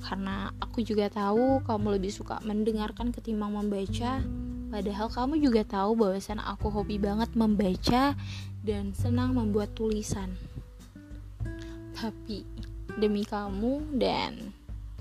karena 0.01 0.51
aku 0.59 0.81
juga 0.81 1.13
tahu 1.13 1.61
kamu 1.65 2.01
lebih 2.01 2.13
suka 2.13 2.41
mendengarkan 2.43 3.13
ketimbang 3.13 3.53
membaca. 3.53 4.25
Padahal 4.71 5.09
kamu 5.11 5.43
juga 5.43 5.63
tahu 5.67 5.99
bahwasan 5.99 6.39
aku 6.41 6.71
hobi 6.71 6.97
banget 6.97 7.35
membaca 7.35 8.15
dan 8.65 8.95
senang 8.97 9.35
membuat 9.35 9.75
tulisan. 9.75 10.33
Tapi 11.93 12.47
demi 12.97 13.27
kamu 13.27 13.99
dan 13.99 14.55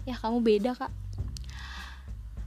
ya 0.03 0.17
kamu 0.17 0.41
beda 0.41 0.73
kak. 0.75 0.91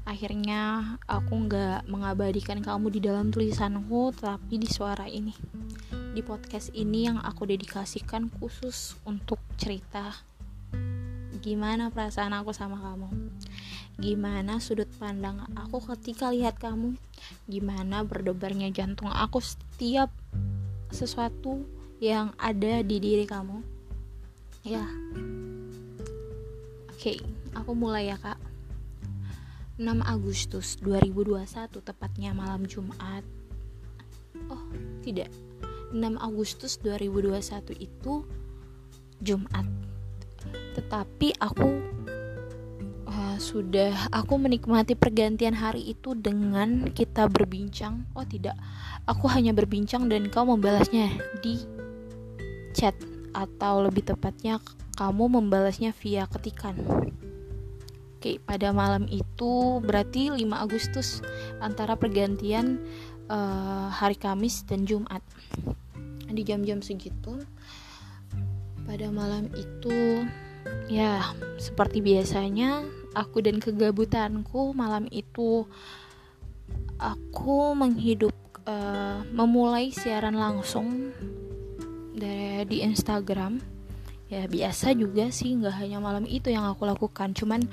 Akhirnya 0.03 0.99
aku 1.07 1.47
nggak 1.47 1.87
mengabadikan 1.87 2.59
kamu 2.59 2.91
di 2.91 3.01
dalam 3.01 3.31
tulisanku 3.31 4.11
tapi 4.19 4.59
di 4.59 4.67
suara 4.67 5.07
ini. 5.07 5.33
Di 6.13 6.21
podcast 6.27 6.75
ini 6.75 7.07
yang 7.07 7.23
aku 7.23 7.47
dedikasikan 7.47 8.29
khusus 8.29 8.99
untuk 9.07 9.39
cerita 9.55 10.32
gimana 11.43 11.91
perasaan 11.91 12.33
aku 12.39 12.55
sama 12.55 12.79
kamu? 12.79 13.11
Gimana 13.99 14.63
sudut 14.63 14.89
pandang 14.97 15.43
aku 15.59 15.83
ketika 15.93 16.31
lihat 16.31 16.57
kamu? 16.63 16.95
Gimana 17.51 18.07
berdebarnya 18.07 18.71
jantung 18.71 19.11
aku 19.11 19.43
setiap 19.43 20.09
sesuatu 20.95 21.67
yang 21.99 22.31
ada 22.39 22.87
di 22.87 22.97
diri 23.03 23.27
kamu? 23.27 23.59
Ya. 24.63 24.87
Oke 26.95 27.19
okay, 27.19 27.19
aku 27.59 27.75
mulai 27.75 28.15
ya 28.15 28.17
kak. 28.17 28.39
6 29.83 29.99
Agustus 30.07 30.79
2021 30.79 31.83
tepatnya 31.83 32.31
malam 32.31 32.63
Jumat. 32.71 33.27
Oh 34.47 34.63
tidak. 35.03 35.35
6 35.91 35.99
Agustus 36.23 36.79
2021 36.79 37.83
itu 37.83 38.23
Jumat 39.19 39.67
tetapi 40.75 41.37
aku 41.39 41.69
uh, 43.13 43.37
sudah 43.37 44.09
aku 44.11 44.41
menikmati 44.41 44.97
pergantian 44.97 45.53
hari 45.57 45.93
itu 45.93 46.17
dengan 46.17 46.89
kita 46.91 47.29
berbincang. 47.29 48.09
Oh 48.17 48.25
tidak. 48.25 48.57
Aku 49.05 49.29
hanya 49.29 49.53
berbincang 49.53 50.09
dan 50.09 50.31
kau 50.33 50.47
membalasnya 50.49 51.13
di 51.45 51.61
chat. 52.73 52.97
Atau 53.33 53.89
lebih 53.89 54.05
tepatnya 54.05 54.61
kamu 55.01 55.41
membalasnya 55.41 55.97
via 55.97 56.29
ketikan. 56.29 56.77
Oke, 58.21 58.39
pada 58.39 58.71
malam 58.71 59.09
itu 59.11 59.83
berarti 59.83 60.31
5 60.31 60.39
Agustus 60.53 61.25
antara 61.59 61.99
pergantian 61.99 62.79
uh, 63.27 63.91
hari 63.91 64.15
Kamis 64.15 64.63
dan 64.69 64.87
Jumat. 64.87 65.25
Di 66.31 66.45
jam-jam 66.47 66.85
segitu 66.85 67.41
pada 68.87 69.09
malam 69.09 69.49
itu. 69.55 70.27
Ya 70.91 71.23
seperti 71.57 72.03
biasanya 72.05 72.85
aku 73.17 73.41
dan 73.41 73.59
kegabutanku 73.59 74.75
malam 74.77 75.09
itu 75.11 75.67
aku 77.01 77.73
menghidup 77.75 78.35
uh, 78.67 79.25
memulai 79.33 79.91
siaran 79.91 80.37
langsung 80.37 81.11
dari 82.15 82.65
di 82.69 82.87
Instagram. 82.87 83.59
Ya 84.31 84.49
biasa 84.49 84.97
juga 84.97 85.29
sih 85.29 85.53
nggak 85.59 85.77
hanya 85.83 85.99
malam 85.99 86.25
itu 86.25 86.49
yang 86.49 86.65
aku 86.65 86.87
lakukan. 86.87 87.35
Cuman 87.35 87.67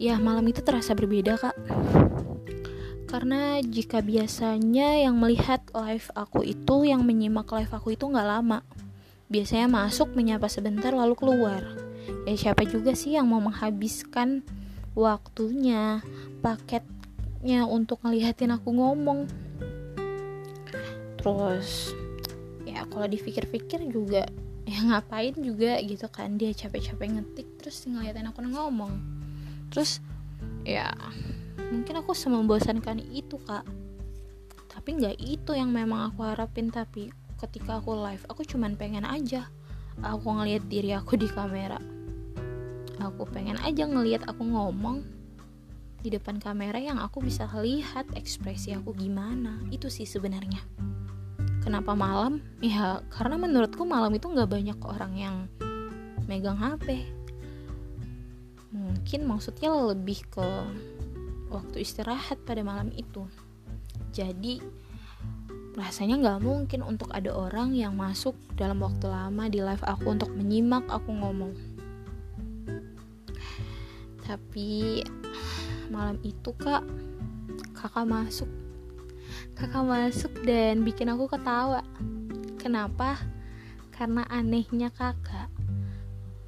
ya 0.00 0.16
malam 0.16 0.46
itu 0.48 0.62
terasa 0.62 0.94
berbeda 0.94 1.36
kak. 1.36 1.56
Karena 3.10 3.58
jika 3.58 3.98
biasanya 4.06 5.02
yang 5.02 5.18
melihat 5.18 5.66
live 5.74 6.08
aku 6.14 6.46
itu 6.46 6.86
yang 6.86 7.02
menyimak 7.02 7.50
live 7.50 7.74
aku 7.74 7.98
itu 7.98 8.06
nggak 8.06 8.28
lama 8.38 8.62
biasanya 9.30 9.70
masuk 9.70 10.12
menyapa 10.18 10.50
sebentar 10.50 10.90
lalu 10.90 11.14
keluar. 11.14 11.62
Ya 12.26 12.34
siapa 12.34 12.66
juga 12.66 12.98
sih 12.98 13.14
yang 13.14 13.30
mau 13.30 13.38
menghabiskan 13.38 14.42
waktunya 14.98 16.02
paketnya 16.42 17.64
untuk 17.64 18.02
ngelihatin 18.02 18.50
aku 18.50 18.74
ngomong? 18.74 19.30
Terus 21.22 21.94
ya 22.66 22.82
kalau 22.90 23.06
dipikir-pikir 23.06 23.86
juga 23.86 24.26
ya 24.66 24.78
ngapain 24.86 25.34
juga 25.38 25.78
gitu 25.82 26.06
kan 26.10 26.38
dia 26.38 26.50
capek-capek 26.50 27.18
ngetik 27.18 27.48
terus 27.62 27.86
ngeliatin 27.86 28.26
aku 28.26 28.42
ngomong. 28.42 28.98
Terus 29.70 30.02
ya 30.66 30.90
mungkin 31.70 32.02
aku 32.02 32.18
semembosankan 32.18 32.98
itu 33.14 33.38
kak. 33.46 33.62
Tapi 34.66 34.98
nggak 34.98 35.16
itu 35.22 35.54
yang 35.54 35.70
memang 35.70 36.10
aku 36.10 36.26
harapin 36.26 36.74
tapi 36.74 37.14
ketika 37.40 37.80
aku 37.80 37.96
live 37.96 38.20
aku 38.28 38.44
cuman 38.44 38.76
pengen 38.76 39.08
aja 39.08 39.48
aku 40.04 40.28
ngelihat 40.28 40.64
diri 40.68 40.92
aku 40.92 41.16
di 41.16 41.28
kamera. 41.28 41.80
Aku 43.00 43.24
pengen 43.24 43.56
aja 43.64 43.88
ngelihat 43.88 44.28
aku 44.28 44.44
ngomong 44.44 45.00
di 46.00 46.12
depan 46.12 46.36
kamera 46.40 46.76
yang 46.76 47.00
aku 47.00 47.24
bisa 47.24 47.48
lihat 47.60 48.08
ekspresi 48.12 48.76
aku 48.76 48.92
gimana. 48.92 49.60
Itu 49.72 49.88
sih 49.88 50.04
sebenarnya. 50.04 50.60
Kenapa 51.64 51.96
malam? 51.96 52.44
Ya 52.60 53.00
karena 53.12 53.40
menurutku 53.40 53.84
malam 53.88 54.12
itu 54.12 54.28
nggak 54.28 54.48
banyak 54.48 54.78
orang 54.84 55.12
yang 55.16 55.36
megang 56.28 56.60
HP 56.60 57.08
mungkin 58.70 59.26
maksudnya 59.26 59.74
lebih 59.74 60.22
ke 60.30 60.46
waktu 61.50 61.82
istirahat 61.82 62.38
pada 62.46 62.62
malam 62.62 62.94
itu. 62.94 63.26
Jadi 64.14 64.62
rasanya 65.78 66.18
nggak 66.18 66.40
mungkin 66.42 66.82
untuk 66.82 67.14
ada 67.14 67.30
orang 67.30 67.78
yang 67.78 67.94
masuk 67.94 68.34
dalam 68.58 68.82
waktu 68.82 69.06
lama 69.06 69.46
di 69.46 69.62
live 69.62 69.84
aku 69.86 70.10
untuk 70.10 70.30
menyimak 70.34 70.82
aku 70.90 71.14
ngomong. 71.14 71.54
Tapi 74.26 75.02
malam 75.90 76.18
itu 76.26 76.50
kak 76.58 76.82
kakak 77.74 78.06
masuk. 78.06 78.50
Kakak 79.54 79.84
masuk 79.86 80.32
dan 80.42 80.82
bikin 80.82 81.10
aku 81.12 81.30
ketawa. 81.30 81.86
Kenapa? 82.58 83.20
Karena 83.94 84.26
anehnya 84.26 84.90
kakak. 84.90 85.52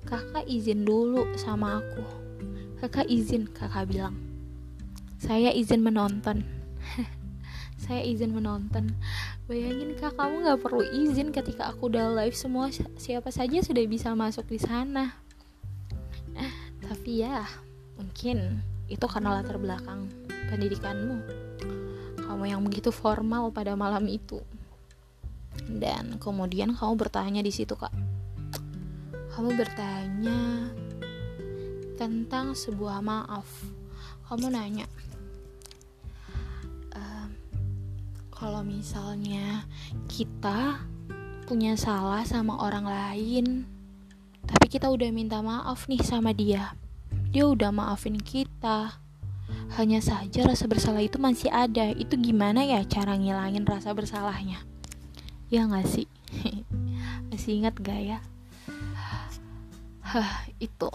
Kakak 0.02 0.44
izin 0.50 0.82
dulu 0.82 1.30
sama 1.38 1.78
aku. 1.78 2.04
Kakak 2.82 3.06
izin 3.06 3.46
kakak 3.46 3.87
bilang. 3.87 4.18
Saya 5.22 5.54
izin 5.54 5.87
menonton 5.87 6.42
saya 7.83 8.07
izin 8.07 8.31
menonton. 8.31 8.95
Bayangin 9.51 9.99
kak 9.99 10.14
kamu 10.14 10.47
nggak 10.47 10.62
perlu 10.62 10.87
izin 10.87 11.35
ketika 11.35 11.75
aku 11.75 11.90
udah 11.90 12.14
live. 12.14 12.37
Semua 12.38 12.71
siapa 12.97 13.35
saja 13.35 13.59
sudah 13.59 13.83
bisa 13.90 14.14
masuk 14.14 14.47
di 14.47 14.62
sana. 14.62 15.18
Eh, 16.38 16.53
tapi 16.87 17.27
ya 17.27 17.42
mungkin 17.99 18.62
itu 18.87 19.03
karena 19.11 19.42
latar 19.42 19.59
belakang 19.59 20.07
pendidikanmu. 20.49 21.18
Kamu 22.23 22.45
yang 22.47 22.62
begitu 22.62 22.95
formal 22.95 23.51
pada 23.51 23.75
malam 23.75 24.07
itu. 24.07 24.38
Dan 25.66 26.23
kemudian 26.23 26.73
kamu 26.79 26.95
bertanya 26.95 27.42
di 27.42 27.51
situ 27.51 27.75
kak. 27.75 27.92
Kamu 29.35 29.59
bertanya 29.59 30.71
tentang 31.99 32.55
sebuah 32.55 33.03
maaf. 33.05 33.49
Kamu 34.31 34.49
nanya 34.49 34.88
kalau 38.42 38.66
misalnya 38.66 39.62
kita 40.11 40.83
punya 41.46 41.78
salah 41.78 42.26
sama 42.26 42.59
orang 42.59 42.90
lain 42.90 43.46
tapi 44.42 44.66
kita 44.66 44.90
udah 44.90 45.14
minta 45.14 45.38
maaf 45.38 45.87
nih 45.87 46.02
sama 46.02 46.35
dia 46.35 46.74
dia 47.33 47.48
udah 47.48 47.72
maafin 47.72 48.20
kita. 48.20 49.00
Hanya 49.81 50.05
saja 50.05 50.44
rasa 50.44 50.68
bersalah 50.68 51.00
itu 51.00 51.16
masih 51.16 51.48
ada. 51.48 51.88
Itu 51.96 52.20
gimana 52.20 52.61
ya 52.61 52.85
cara 52.85 53.16
ngilangin 53.16 53.64
rasa 53.64 53.96
bersalahnya? 53.96 54.61
Ya 55.48 55.64
gak 55.64 55.88
sih? 55.88 56.05
masih 57.33 57.64
ingat 57.64 57.81
gak 57.81 58.00
ya? 58.05 58.18
Hah, 60.05 60.44
itu 60.61 60.92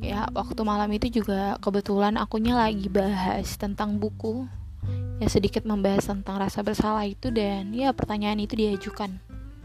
ya 0.00 0.24
waktu 0.32 0.60
malam 0.64 0.88
itu 0.96 1.20
juga 1.20 1.60
kebetulan 1.60 2.16
akunya 2.16 2.56
lagi 2.56 2.88
bahas 2.88 3.60
tentang 3.60 4.00
buku 4.00 4.48
ya 5.24 5.32
sedikit 5.32 5.64
membahas 5.64 6.04
tentang 6.04 6.36
rasa 6.36 6.60
bersalah 6.60 7.08
itu 7.08 7.32
dan 7.32 7.72
ya 7.72 7.96
pertanyaan 7.96 8.44
itu 8.44 8.60
diajukan 8.60 9.16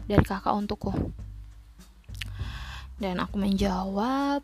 dari 0.08 0.24
kakak 0.24 0.56
untukku. 0.56 0.88
Dan 2.96 3.20
aku 3.20 3.36
menjawab 3.36 4.40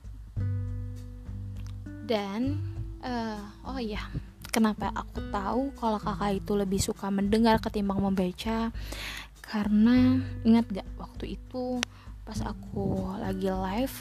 dan 2.05 2.61
uh, 3.01 3.41
oh 3.65 3.81
ya 3.81 4.13
kenapa 4.53 4.93
aku 4.93 5.25
tahu 5.33 5.73
kalau 5.81 5.97
kakak 5.97 6.37
itu 6.37 6.53
lebih 6.53 6.81
suka 6.85 7.09
mendengar 7.09 7.65
ketimbang 7.65 8.05
membaca? 8.05 8.69
Karena 9.41 10.21
ingat 10.45 10.69
gak 10.69 10.89
waktu 11.01 11.41
itu 11.41 11.81
pas 12.29 12.45
aku 12.45 13.09
lagi 13.17 13.49
live 13.49 13.97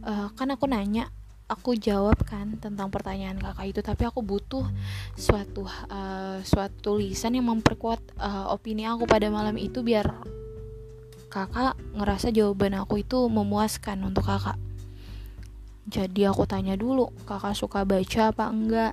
uh, 0.00 0.32
kan 0.32 0.48
aku 0.48 0.64
nanya 0.64 1.12
aku 1.48 1.74
jawab 1.74 2.20
kan 2.28 2.60
tentang 2.60 2.92
pertanyaan 2.92 3.40
kakak 3.40 3.72
itu 3.72 3.80
tapi 3.80 4.04
aku 4.04 4.20
butuh 4.20 4.68
suatu 5.16 5.64
uh, 5.64 6.44
suatu 6.44 6.94
tulisan 6.94 7.32
yang 7.34 7.48
memperkuat 7.48 8.20
uh, 8.20 8.52
opini 8.52 8.84
aku 8.84 9.08
pada 9.08 9.32
malam 9.32 9.56
itu 9.56 9.80
biar 9.80 10.12
kakak 11.32 11.76
ngerasa 11.96 12.32
jawaban 12.32 12.76
aku 12.76 13.00
itu 13.00 13.16
memuaskan 13.32 14.04
untuk 14.04 14.28
kakak 14.28 14.60
jadi 15.88 16.28
aku 16.28 16.44
tanya 16.44 16.76
dulu, 16.76 17.08
kakak 17.24 17.56
suka 17.56 17.88
baca 17.88 18.28
apa 18.28 18.44
enggak? 18.52 18.92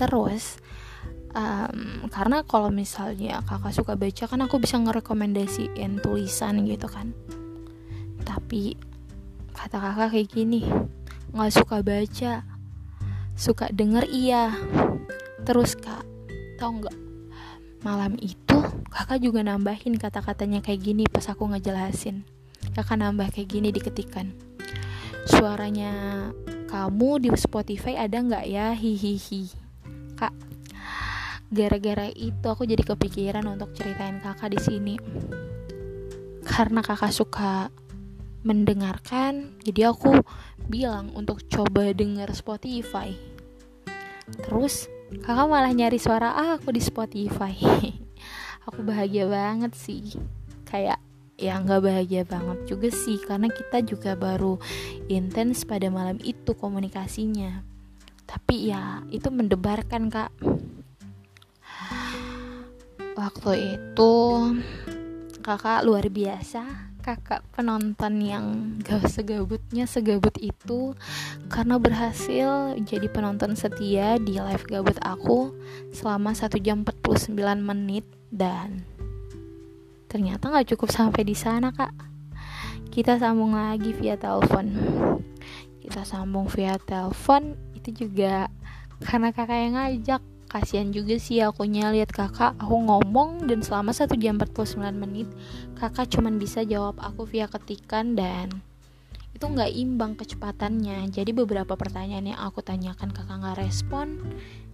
Terus, 0.00 0.56
um, 1.36 2.08
karena 2.08 2.40
kalau 2.48 2.72
misalnya 2.72 3.44
kakak 3.44 3.76
suka 3.76 3.92
baca 3.92 4.24
kan 4.24 4.40
aku 4.40 4.56
bisa 4.56 4.80
ngerekomendasiin 4.80 6.00
tulisan 6.00 6.64
gitu 6.64 6.88
kan. 6.88 7.12
Tapi 8.24 8.80
kata 9.52 9.76
kakak 9.76 10.16
kayak 10.16 10.32
gini, 10.32 10.64
nggak 11.32 11.52
suka 11.52 11.80
baca, 11.80 12.34
suka 13.34 13.66
denger 13.72 14.04
iya. 14.08 14.52
Terus 15.42 15.74
kak, 15.74 16.04
tau 16.60 16.70
nggak? 16.76 16.96
Malam 17.82 18.14
itu 18.22 18.58
kakak 18.92 19.18
juga 19.18 19.42
nambahin 19.42 19.98
kata-katanya 19.98 20.62
kayak 20.62 20.80
gini 20.80 21.04
pas 21.10 21.26
aku 21.26 21.50
ngejelasin. 21.50 22.22
Kakak 22.76 23.00
nambah 23.00 23.34
kayak 23.34 23.50
gini 23.50 23.74
diketikan 23.74 24.52
suaranya 25.22 25.92
kamu 26.66 27.22
di 27.22 27.30
Spotify 27.38 27.94
ada 27.94 28.18
nggak 28.18 28.46
ya 28.50 28.74
hihihi 28.74 29.42
kak 30.18 30.34
gara-gara 31.52 32.10
itu 32.10 32.42
aku 32.42 32.66
jadi 32.66 32.82
kepikiran 32.82 33.46
untuk 33.46 33.70
ceritain 33.76 34.18
kakak 34.18 34.50
di 34.50 34.58
sini 34.58 34.94
karena 36.42 36.82
kakak 36.82 37.14
suka 37.14 37.70
mendengarkan 38.42 39.54
jadi 39.62 39.94
aku 39.94 40.10
bilang 40.72 41.12
untuk 41.12 41.44
coba 41.52 41.92
denger 41.92 42.32
Spotify. 42.32 43.12
Terus 44.40 44.88
kakak 45.20 45.44
malah 45.44 45.68
nyari 45.76 46.00
suara 46.00 46.32
aku 46.56 46.72
di 46.72 46.80
Spotify. 46.80 47.52
Aku 48.70 48.80
bahagia 48.80 49.28
banget 49.28 49.76
sih. 49.76 50.16
Kayak 50.64 50.96
ya 51.36 51.58
nggak 51.60 51.82
bahagia 51.82 52.22
banget 52.22 52.70
juga 52.70 52.88
sih 52.94 53.18
karena 53.18 53.50
kita 53.50 53.82
juga 53.82 54.14
baru 54.14 54.56
intens 55.10 55.68
pada 55.68 55.92
malam 55.92 56.16
itu 56.24 56.56
komunikasinya. 56.56 57.60
Tapi 58.24 58.72
ya 58.72 59.04
itu 59.12 59.28
mendebarkan 59.28 60.08
kak. 60.08 60.32
Waktu 63.12 63.76
itu 63.76 64.14
kakak 65.42 65.84
luar 65.84 66.06
biasa 66.08 66.91
kakak 67.02 67.42
penonton 67.52 68.22
yang 68.22 68.78
gak 68.80 69.10
segabutnya 69.10 69.90
segabut 69.90 70.38
itu 70.38 70.94
karena 71.50 71.76
berhasil 71.76 72.78
jadi 72.78 73.10
penonton 73.10 73.58
setia 73.58 74.16
di 74.22 74.38
live 74.38 74.64
gabut 74.70 74.96
aku 75.02 75.50
selama 75.90 76.32
1 76.32 76.54
jam 76.62 76.86
49 76.86 77.34
menit 77.58 78.06
dan 78.30 78.86
Ternyata 80.12 80.52
nggak 80.52 80.76
cukup 80.76 80.92
sampai 80.92 81.24
di 81.24 81.32
sana 81.32 81.72
kak. 81.72 81.88
Kita 82.92 83.16
sambung 83.16 83.56
lagi 83.56 83.96
via 83.96 84.20
telepon. 84.20 84.68
Kita 85.80 86.04
sambung 86.04 86.52
via 86.52 86.76
telepon 86.76 87.56
itu 87.72 88.04
juga 88.04 88.52
karena 89.08 89.32
kakak 89.32 89.56
yang 89.56 89.74
ngajak. 89.80 90.22
Kasian 90.52 90.92
juga 90.92 91.16
sih 91.16 91.40
aku 91.40 91.64
lihat 91.64 92.12
kakak 92.12 92.52
aku 92.60 92.76
ngomong 92.76 93.48
dan 93.48 93.64
selama 93.64 93.96
1 93.96 94.12
jam 94.20 94.36
49 94.36 94.76
menit 94.92 95.24
kakak 95.80 96.12
cuman 96.12 96.36
bisa 96.36 96.60
jawab 96.60 97.00
aku 97.00 97.24
via 97.24 97.48
ketikan 97.48 98.12
dan 98.12 98.60
itu 99.32 99.48
nggak 99.48 99.72
imbang 99.72 100.12
kecepatannya. 100.12 101.08
Jadi 101.08 101.32
beberapa 101.32 101.72
pertanyaan 101.72 102.36
yang 102.36 102.40
aku 102.44 102.60
tanyakan 102.60 103.10
kakak 103.16 103.40
nggak 103.40 103.58
respon 103.64 104.20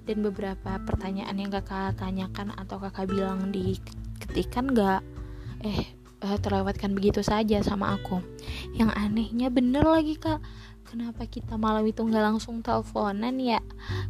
dan 0.02 0.18
beberapa 0.18 0.82
pertanyaan 0.82 1.38
yang 1.38 1.54
kakak 1.54 1.94
tanyakan 1.94 2.50
atau 2.58 2.82
kakak 2.82 3.06
bilang 3.06 3.54
di 3.54 3.78
ketikan 4.18 4.74
nggak 4.74 5.00
eh 5.62 5.94
uh, 6.26 6.38
terlewatkan 6.42 6.90
begitu 6.92 7.22
saja 7.22 7.62
sama 7.62 7.94
aku. 7.94 8.18
Yang 8.74 8.90
anehnya 8.98 9.48
bener 9.48 9.86
lagi 9.86 10.18
kak 10.18 10.42
kenapa 10.88 11.28
kita 11.28 11.60
malam 11.60 11.84
itu 11.84 12.00
nggak 12.00 12.24
langsung 12.24 12.64
teleponan 12.64 13.36
ya? 13.36 13.60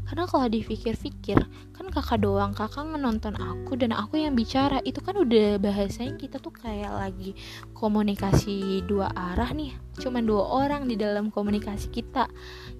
Karena 0.06 0.24
kalau 0.30 0.46
dipikir-pikir 0.46 1.38
kan 1.74 1.86
kakak 1.90 2.22
doang 2.22 2.54
kakak 2.54 2.86
nonton 2.86 3.34
aku 3.34 3.74
dan 3.74 3.90
aku 3.90 4.22
yang 4.22 4.38
bicara. 4.38 4.78
Itu 4.86 5.02
kan 5.02 5.18
udah 5.18 5.58
bahasanya 5.58 6.14
kita 6.14 6.38
tuh 6.38 6.54
kayak 6.54 6.94
lagi 6.94 7.34
komunikasi 7.74 8.86
dua 8.86 9.10
arah 9.10 9.50
nih. 9.50 9.74
Cuman 9.98 10.22
dua 10.22 10.46
orang 10.64 10.86
di 10.86 10.94
dalam 10.94 11.34
komunikasi 11.34 11.90
kita. 11.90 12.30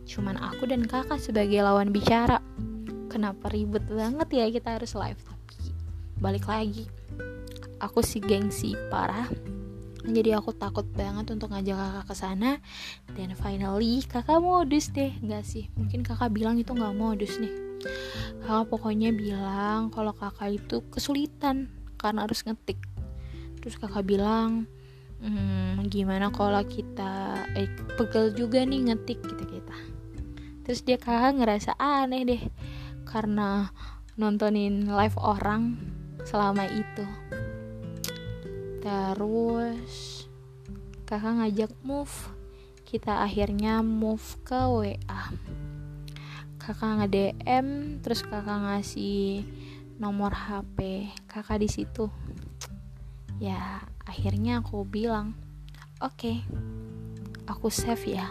Cuman 0.06 0.38
aku 0.38 0.70
dan 0.70 0.86
kakak 0.86 1.18
sebagai 1.18 1.58
lawan 1.58 1.90
bicara. 1.90 2.38
Kenapa 3.10 3.50
ribet 3.50 3.82
banget 3.90 4.28
ya 4.30 4.46
kita 4.46 4.78
harus 4.78 4.94
live? 4.94 5.18
Tapi 5.18 5.74
balik 6.22 6.46
lagi 6.46 6.86
aku 7.78 8.02
sih 8.02 8.18
gengsi 8.18 8.74
parah 8.90 9.30
jadi 10.12 10.40
aku 10.40 10.56
takut 10.56 10.84
banget 10.94 11.28
untuk 11.32 11.52
ngajak 11.52 11.76
kakak 11.76 12.04
ke 12.08 12.14
sana. 12.14 12.50
Dan 13.12 13.32
finally 13.34 14.04
kakak 14.04 14.40
modus 14.40 14.90
deh. 14.92 15.12
Nggak 15.20 15.44
sih 15.44 15.68
mungkin 15.74 16.04
kakak 16.04 16.32
bilang 16.32 16.56
itu 16.60 16.72
nggak 16.72 16.94
modus 16.96 17.40
nih. 17.40 17.52
Kakak 18.42 18.66
pokoknya 18.72 19.14
bilang 19.14 19.92
kalau 19.92 20.12
kakak 20.16 20.56
itu 20.56 20.84
kesulitan 20.90 21.72
karena 21.96 22.24
harus 22.24 22.42
ngetik. 22.44 22.78
Terus 23.60 23.74
kakak 23.76 24.06
bilang 24.06 24.70
hmm, 25.22 25.86
gimana 25.90 26.30
kalau 26.30 26.62
kita 26.66 27.44
eh, 27.58 27.70
pegel 27.98 28.34
juga 28.34 28.62
nih 28.62 28.90
ngetik 28.90 29.18
gitu 29.22 29.44
kita 29.46 29.76
terus 30.62 30.84
dia 30.84 31.00
kakak 31.00 31.40
ngerasa 31.40 31.72
aneh 31.80 32.22
deh 32.28 32.42
karena 33.08 33.72
nontonin 34.20 34.84
live 34.84 35.16
orang 35.16 35.80
selama 36.28 36.68
itu 36.68 37.04
terus 38.80 40.26
kakak 41.04 41.38
ngajak 41.42 41.72
move. 41.84 42.14
Kita 42.88 43.20
akhirnya 43.20 43.84
move 43.84 44.24
ke 44.48 44.56
WA 44.56 45.22
kakak 46.68 47.00
nge-DM 47.00 47.96
terus 48.04 48.20
kakak 48.20 48.60
ngasih 48.60 49.40
nomor 49.96 50.36
HP 50.36 51.08
kakak 51.24 51.64
di 51.64 51.68
situ. 51.72 52.12
Ya 53.40 53.88
akhirnya 54.04 54.60
aku 54.60 54.84
bilang 54.84 55.32
oke 55.96 56.12
okay, 56.12 56.36
aku 57.48 57.72
save 57.72 58.20
ya. 58.20 58.28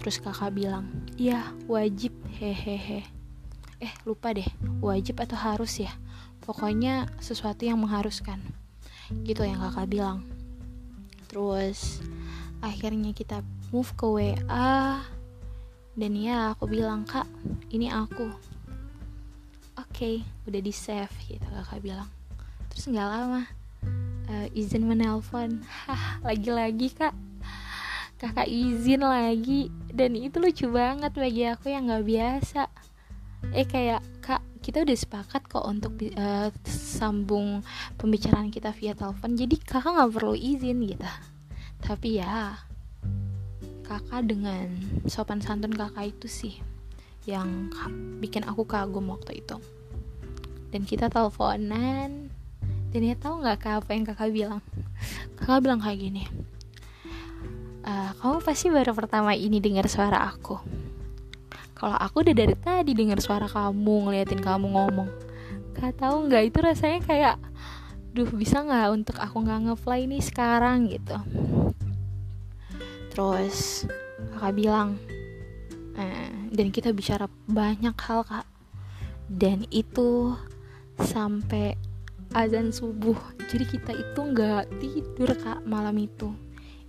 Terus 0.00 0.16
kakak 0.24 0.56
bilang 0.56 0.88
iya 1.20 1.52
wajib. 1.68 2.16
Hehehe. 2.40 3.04
Eh 3.76 3.92
lupa 4.08 4.32
deh 4.32 4.48
wajib 4.80 5.20
atau 5.20 5.36
harus 5.36 5.76
ya? 5.76 5.92
Pokoknya 6.40 7.12
sesuatu 7.20 7.68
yang 7.68 7.76
mengharuskan 7.84 8.40
gitu 9.24 9.44
yang 9.44 9.60
kakak 9.60 9.88
bilang. 9.88 10.18
Terus 11.28 12.00
akhirnya 12.62 13.12
kita 13.12 13.40
move 13.72 13.90
ke 13.96 14.06
WA 14.06 15.02
dan 15.92 16.12
ya 16.16 16.56
aku 16.56 16.68
bilang 16.68 17.04
kak 17.04 17.28
ini 17.68 17.92
aku. 17.92 18.32
Oke 19.76 19.88
okay, 19.92 20.16
udah 20.48 20.60
di 20.60 20.72
save 20.72 21.12
gitu 21.28 21.44
kakak 21.44 21.80
bilang. 21.80 22.08
Terus 22.72 22.88
nggak 22.88 23.08
lama 23.08 23.42
uh, 24.28 24.46
izin 24.52 24.86
menelpon. 24.86 25.64
Lagi-lagi 26.26 26.88
kak. 26.94 27.14
Kakak 28.20 28.46
izin 28.46 29.02
lagi. 29.02 29.68
Dan 29.92 30.14
itu 30.16 30.38
lucu 30.38 30.66
banget 30.70 31.12
bagi 31.12 31.42
aku 31.48 31.72
yang 31.72 31.90
nggak 31.90 32.06
biasa. 32.06 32.62
Eh 33.52 33.66
kayak 33.66 34.00
kita 34.62 34.86
udah 34.86 34.96
sepakat 34.96 35.42
kok 35.50 35.66
untuk 35.66 35.98
uh, 36.14 36.48
sambung 36.70 37.66
pembicaraan 37.98 38.48
kita 38.48 38.70
via 38.72 38.94
telepon. 38.94 39.34
Jadi 39.34 39.58
kakak 39.58 39.92
nggak 39.98 40.12
perlu 40.14 40.38
izin 40.38 40.78
gitu. 40.86 41.10
Tapi 41.82 42.22
ya 42.22 42.56
kakak 43.82 44.22
dengan 44.30 44.70
sopan 45.10 45.42
santun 45.42 45.74
kakak 45.74 46.14
itu 46.14 46.30
sih 46.30 46.54
yang 47.26 47.68
bikin 48.22 48.46
aku 48.46 48.62
kagum 48.64 49.10
waktu 49.10 49.42
itu. 49.42 49.58
Dan 50.70 50.86
kita 50.86 51.10
teleponan 51.10 52.30
dan 52.94 53.00
ya 53.02 53.18
tahu 53.18 53.42
nggak 53.42 53.58
kak 53.60 53.74
apa 53.82 53.90
yang 53.92 54.04
kakak 54.06 54.30
bilang? 54.30 54.62
Kakak 55.36 55.66
bilang 55.66 55.82
kayak 55.82 55.98
gini 55.98 56.24
uh, 57.86 58.10
kamu 58.18 58.38
pasti 58.42 58.66
baru 58.70 58.92
pertama 58.94 59.34
ini 59.34 59.58
dengar 59.58 59.86
suara 59.90 60.22
aku 60.26 60.58
kalau 61.82 61.98
aku 61.98 62.22
udah 62.22 62.30
dari 62.30 62.54
tadi 62.54 62.94
dengar 62.94 63.18
suara 63.18 63.50
kamu 63.50 64.06
ngeliatin 64.06 64.38
kamu 64.38 64.70
ngomong. 64.70 65.10
Gak 65.74 65.98
tahu 65.98 66.30
nggak 66.30 66.54
itu 66.54 66.58
rasanya 66.62 67.02
kayak 67.02 67.36
duh 68.14 68.30
bisa 68.30 68.62
nggak 68.62 68.94
untuk 68.94 69.18
aku 69.18 69.42
nggak 69.42 69.66
ngefly 69.66 70.06
nih 70.06 70.22
sekarang? 70.22 70.86
gitu. 70.86 71.18
Terus 73.10 73.90
kakak 74.30 74.54
bilang 74.54 74.94
eh, 75.98 76.30
dan 76.54 76.70
kita 76.70 76.94
bicara 76.94 77.26
banyak 77.50 77.98
hal 77.98 78.22
kak. 78.30 78.46
Dan 79.26 79.66
itu 79.74 80.38
sampai 81.02 81.74
azan 82.30 82.70
subuh. 82.70 83.18
Jadi 83.50 83.64
kita 83.66 83.90
itu 83.90 84.20
nggak 84.22 84.70
tidur 84.78 85.34
kak 85.34 85.66
malam 85.66 85.98
itu. 85.98 86.30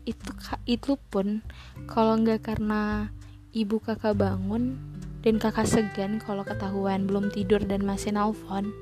Itu 0.06 0.38
kak 0.38 0.62
itu 0.70 1.02
pun 1.10 1.42
kalau 1.90 2.14
nggak 2.22 2.46
karena 2.46 3.10
ibu 3.54 3.78
kakak 3.78 4.18
bangun 4.18 4.82
dan 5.22 5.38
kakak 5.38 5.70
segan 5.70 6.18
kalau 6.18 6.42
ketahuan 6.42 7.06
belum 7.06 7.30
tidur 7.30 7.62
dan 7.62 7.86
masih 7.86 8.18
nelfon. 8.18 8.74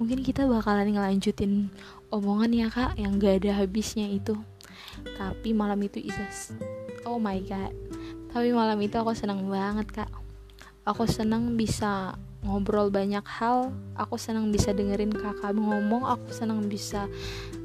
Mungkin 0.00 0.24
kita 0.26 0.48
bakalan 0.48 0.90
ngelanjutin 0.90 1.70
omongan 2.10 2.50
ya 2.50 2.66
kak 2.72 2.98
yang 2.98 3.20
gak 3.20 3.44
ada 3.44 3.62
habisnya 3.62 4.10
itu. 4.10 4.34
Tapi 5.14 5.52
malam 5.54 5.78
itu 5.84 6.00
Isas 6.00 6.56
oh 7.04 7.20
my 7.20 7.38
god. 7.44 7.70
Tapi 8.32 8.50
malam 8.50 8.80
itu 8.80 8.96
aku 8.98 9.14
senang 9.14 9.46
banget 9.46 9.86
kak. 9.92 10.10
Aku 10.88 11.04
senang 11.04 11.54
bisa 11.54 12.18
ngobrol 12.44 12.92
banyak 12.92 13.24
hal 13.24 13.72
aku 13.96 14.20
senang 14.20 14.52
bisa 14.52 14.76
dengerin 14.76 15.08
kakak 15.08 15.56
ngomong 15.56 16.04
aku 16.04 16.28
senang 16.28 16.60
bisa 16.68 17.08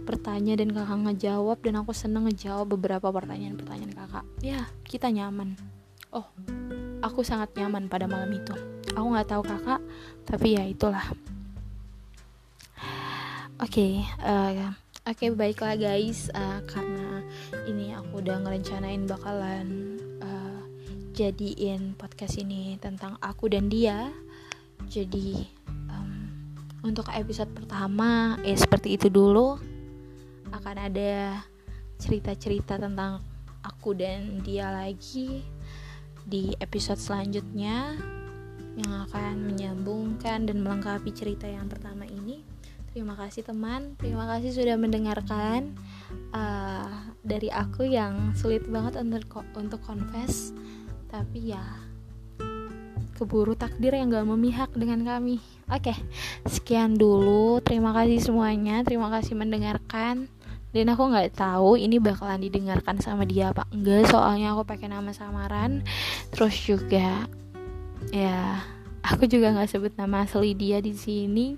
bertanya 0.08 0.55
dan 0.55 0.71
kakak 0.71 1.03
ngejawab 1.03 1.60
dan 1.60 1.84
aku 1.84 1.91
senang 1.91 2.32
ngejawab 2.32 2.79
beberapa 2.79 3.12
pertanyaan-pertanyaan 3.12 3.91
kakak. 3.91 4.25
Ya 4.39 4.71
kita 4.88 5.12
nyaman 5.12 5.78
oh 6.13 6.26
aku 7.00 7.22
sangat 7.22 7.54
nyaman 7.56 7.88
pada 7.88 8.10
malam 8.10 8.30
itu. 8.34 8.54
Aku 8.98 9.13
nggak 9.13 9.30
tahu 9.30 9.43
kakak 9.45 9.82
tapi 10.26 10.58
ya 10.58 10.63
itulah. 10.65 11.06
Oke 13.60 13.76
okay, 13.76 13.93
uh, 14.24 14.56
eh, 14.56 14.72
oke 15.04 15.19
okay, 15.19 15.30
baiklah 15.36 15.76
guys. 15.76 16.32
Uh, 16.32 16.63
karena 16.63 17.24
ini 17.67 17.91
aku 17.91 18.24
udah 18.24 18.39
ngerencanain 18.39 19.04
bakalan 19.04 20.00
uh, 20.24 20.63
jadiin 21.12 21.93
podcast 22.00 22.39
ini 22.39 22.80
tentang 22.80 23.19
aku 23.19 23.52
dan 23.52 23.67
dia. 23.67 24.10
Jadi 24.88 25.43
um, 25.91 26.32
untuk 26.88 27.12
episode 27.12 27.52
pertama 27.52 28.39
ya 28.48 28.56
seperti 28.56 28.95
itu 28.95 29.12
dulu 29.12 29.60
akan 30.50 30.76
ada 30.89 31.43
cerita-cerita 32.00 32.80
tentang 32.80 33.19
aku 33.62 33.91
dan 33.91 34.39
dia 34.39 34.72
lagi 34.72 35.43
di 36.29 36.53
episode 36.61 37.01
selanjutnya 37.01 37.97
yang 38.77 38.93
akan 39.09 39.49
menyambungkan 39.49 40.45
dan 40.45 40.61
melengkapi 40.61 41.09
cerita 41.09 41.49
yang 41.49 41.65
pertama 41.65 42.05
ini. 42.05 42.45
Terima 42.93 43.17
kasih 43.17 43.45
teman, 43.45 43.97
terima 43.97 44.29
kasih 44.29 44.53
sudah 44.53 44.77
mendengarkan 44.77 45.73
uh, 46.33 47.09
dari 47.25 47.49
aku 47.49 47.85
yang 47.85 48.33
sulit 48.37 48.65
banget 48.65 48.97
untuk 49.01 49.25
untuk 49.57 49.81
confess, 49.85 50.53
tapi 51.09 51.53
ya 51.53 51.61
keburu 53.13 53.53
takdir 53.53 53.93
yang 53.93 54.09
gak 54.09 54.25
memihak 54.25 54.71
dengan 54.73 55.03
kami. 55.03 55.43
Oke, 55.69 55.91
sekian 56.47 56.95
dulu. 56.95 57.59
Terima 57.59 57.91
kasih 57.91 58.23
semuanya, 58.23 58.81
terima 58.81 59.11
kasih 59.11 59.35
mendengarkan 59.35 60.31
dan 60.69 60.86
aku 60.93 61.10
nggak 61.10 61.34
tahu 61.34 61.82
ini 61.82 61.97
bakalan 61.97 62.45
didengarkan 62.45 63.01
sama 63.01 63.25
dia 63.25 63.49
apa 63.49 63.65
enggak. 63.73 64.05
Soalnya 64.13 64.53
aku 64.53 64.69
pakai 64.69 64.86
nama 64.86 65.10
samaran. 65.10 65.82
Terus 66.29 66.53
juga 66.62 67.25
ya 68.13 68.62
aku 69.01 69.25
juga 69.25 69.49
nggak 69.49 69.69
sebut 69.69 69.93
nama 69.97 70.29
asli 70.29 70.53
dia 70.53 70.77
di 70.77 70.93
sini. 70.93 71.58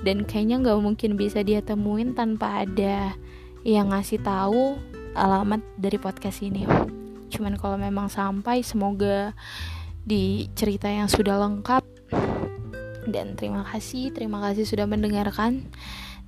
Dan 0.00 0.24
kayaknya 0.24 0.64
nggak 0.64 0.80
mungkin 0.80 1.20
bisa 1.20 1.44
dia 1.44 1.60
temuin 1.60 2.16
tanpa 2.16 2.64
ada 2.64 3.12
yang 3.68 3.92
ngasih 3.92 4.24
tahu 4.24 4.80
alamat 5.12 5.60
dari 5.76 6.00
podcast 6.00 6.40
ini. 6.40 6.64
Cuman 7.28 7.60
kalau 7.60 7.76
memang 7.76 8.08
sampai 8.08 8.64
semoga 8.64 9.36
di 10.08 10.48
cerita 10.56 10.88
yang 10.88 11.12
sudah 11.12 11.36
lengkap. 11.36 11.84
Dan 13.08 13.36
terima 13.36 13.60
kasih 13.68 14.08
terima 14.16 14.40
kasih 14.40 14.64
sudah 14.64 14.88
mendengarkan. 14.88 15.68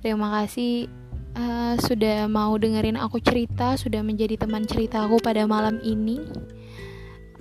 Terima 0.05 0.29
kasih 0.37 1.00
uh, 1.35 1.75
sudah 1.79 2.27
mau 2.27 2.55
dengerin 2.57 2.99
aku 2.99 3.19
cerita, 3.23 3.75
sudah 3.79 4.03
menjadi 4.03 4.39
teman 4.39 4.67
cerita 4.67 5.03
aku 5.05 5.19
pada 5.19 5.43
malam 5.47 5.79
ini. 5.83 6.19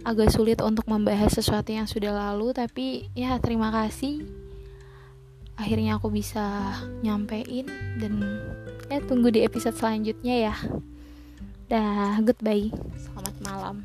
Agak 0.00 0.33
sulit 0.33 0.64
untuk 0.64 0.88
membahas 0.88 1.37
sesuatu 1.37 1.70
yang 1.70 1.85
sudah 1.85 2.11
lalu, 2.11 2.57
tapi 2.57 3.12
ya 3.12 3.37
terima 3.37 3.68
kasih. 3.68 4.24
Akhirnya 5.61 6.00
aku 6.00 6.09
bisa 6.09 6.72
nyampein 7.05 7.68
dan 8.00 8.16
ya 8.88 9.05
tunggu 9.05 9.29
di 9.29 9.44
episode 9.44 9.76
selanjutnya 9.76 10.50
ya. 10.50 10.55
Dah, 11.68 12.16
goodbye. 12.24 12.72
Selamat 12.96 13.37
malam. 13.44 13.76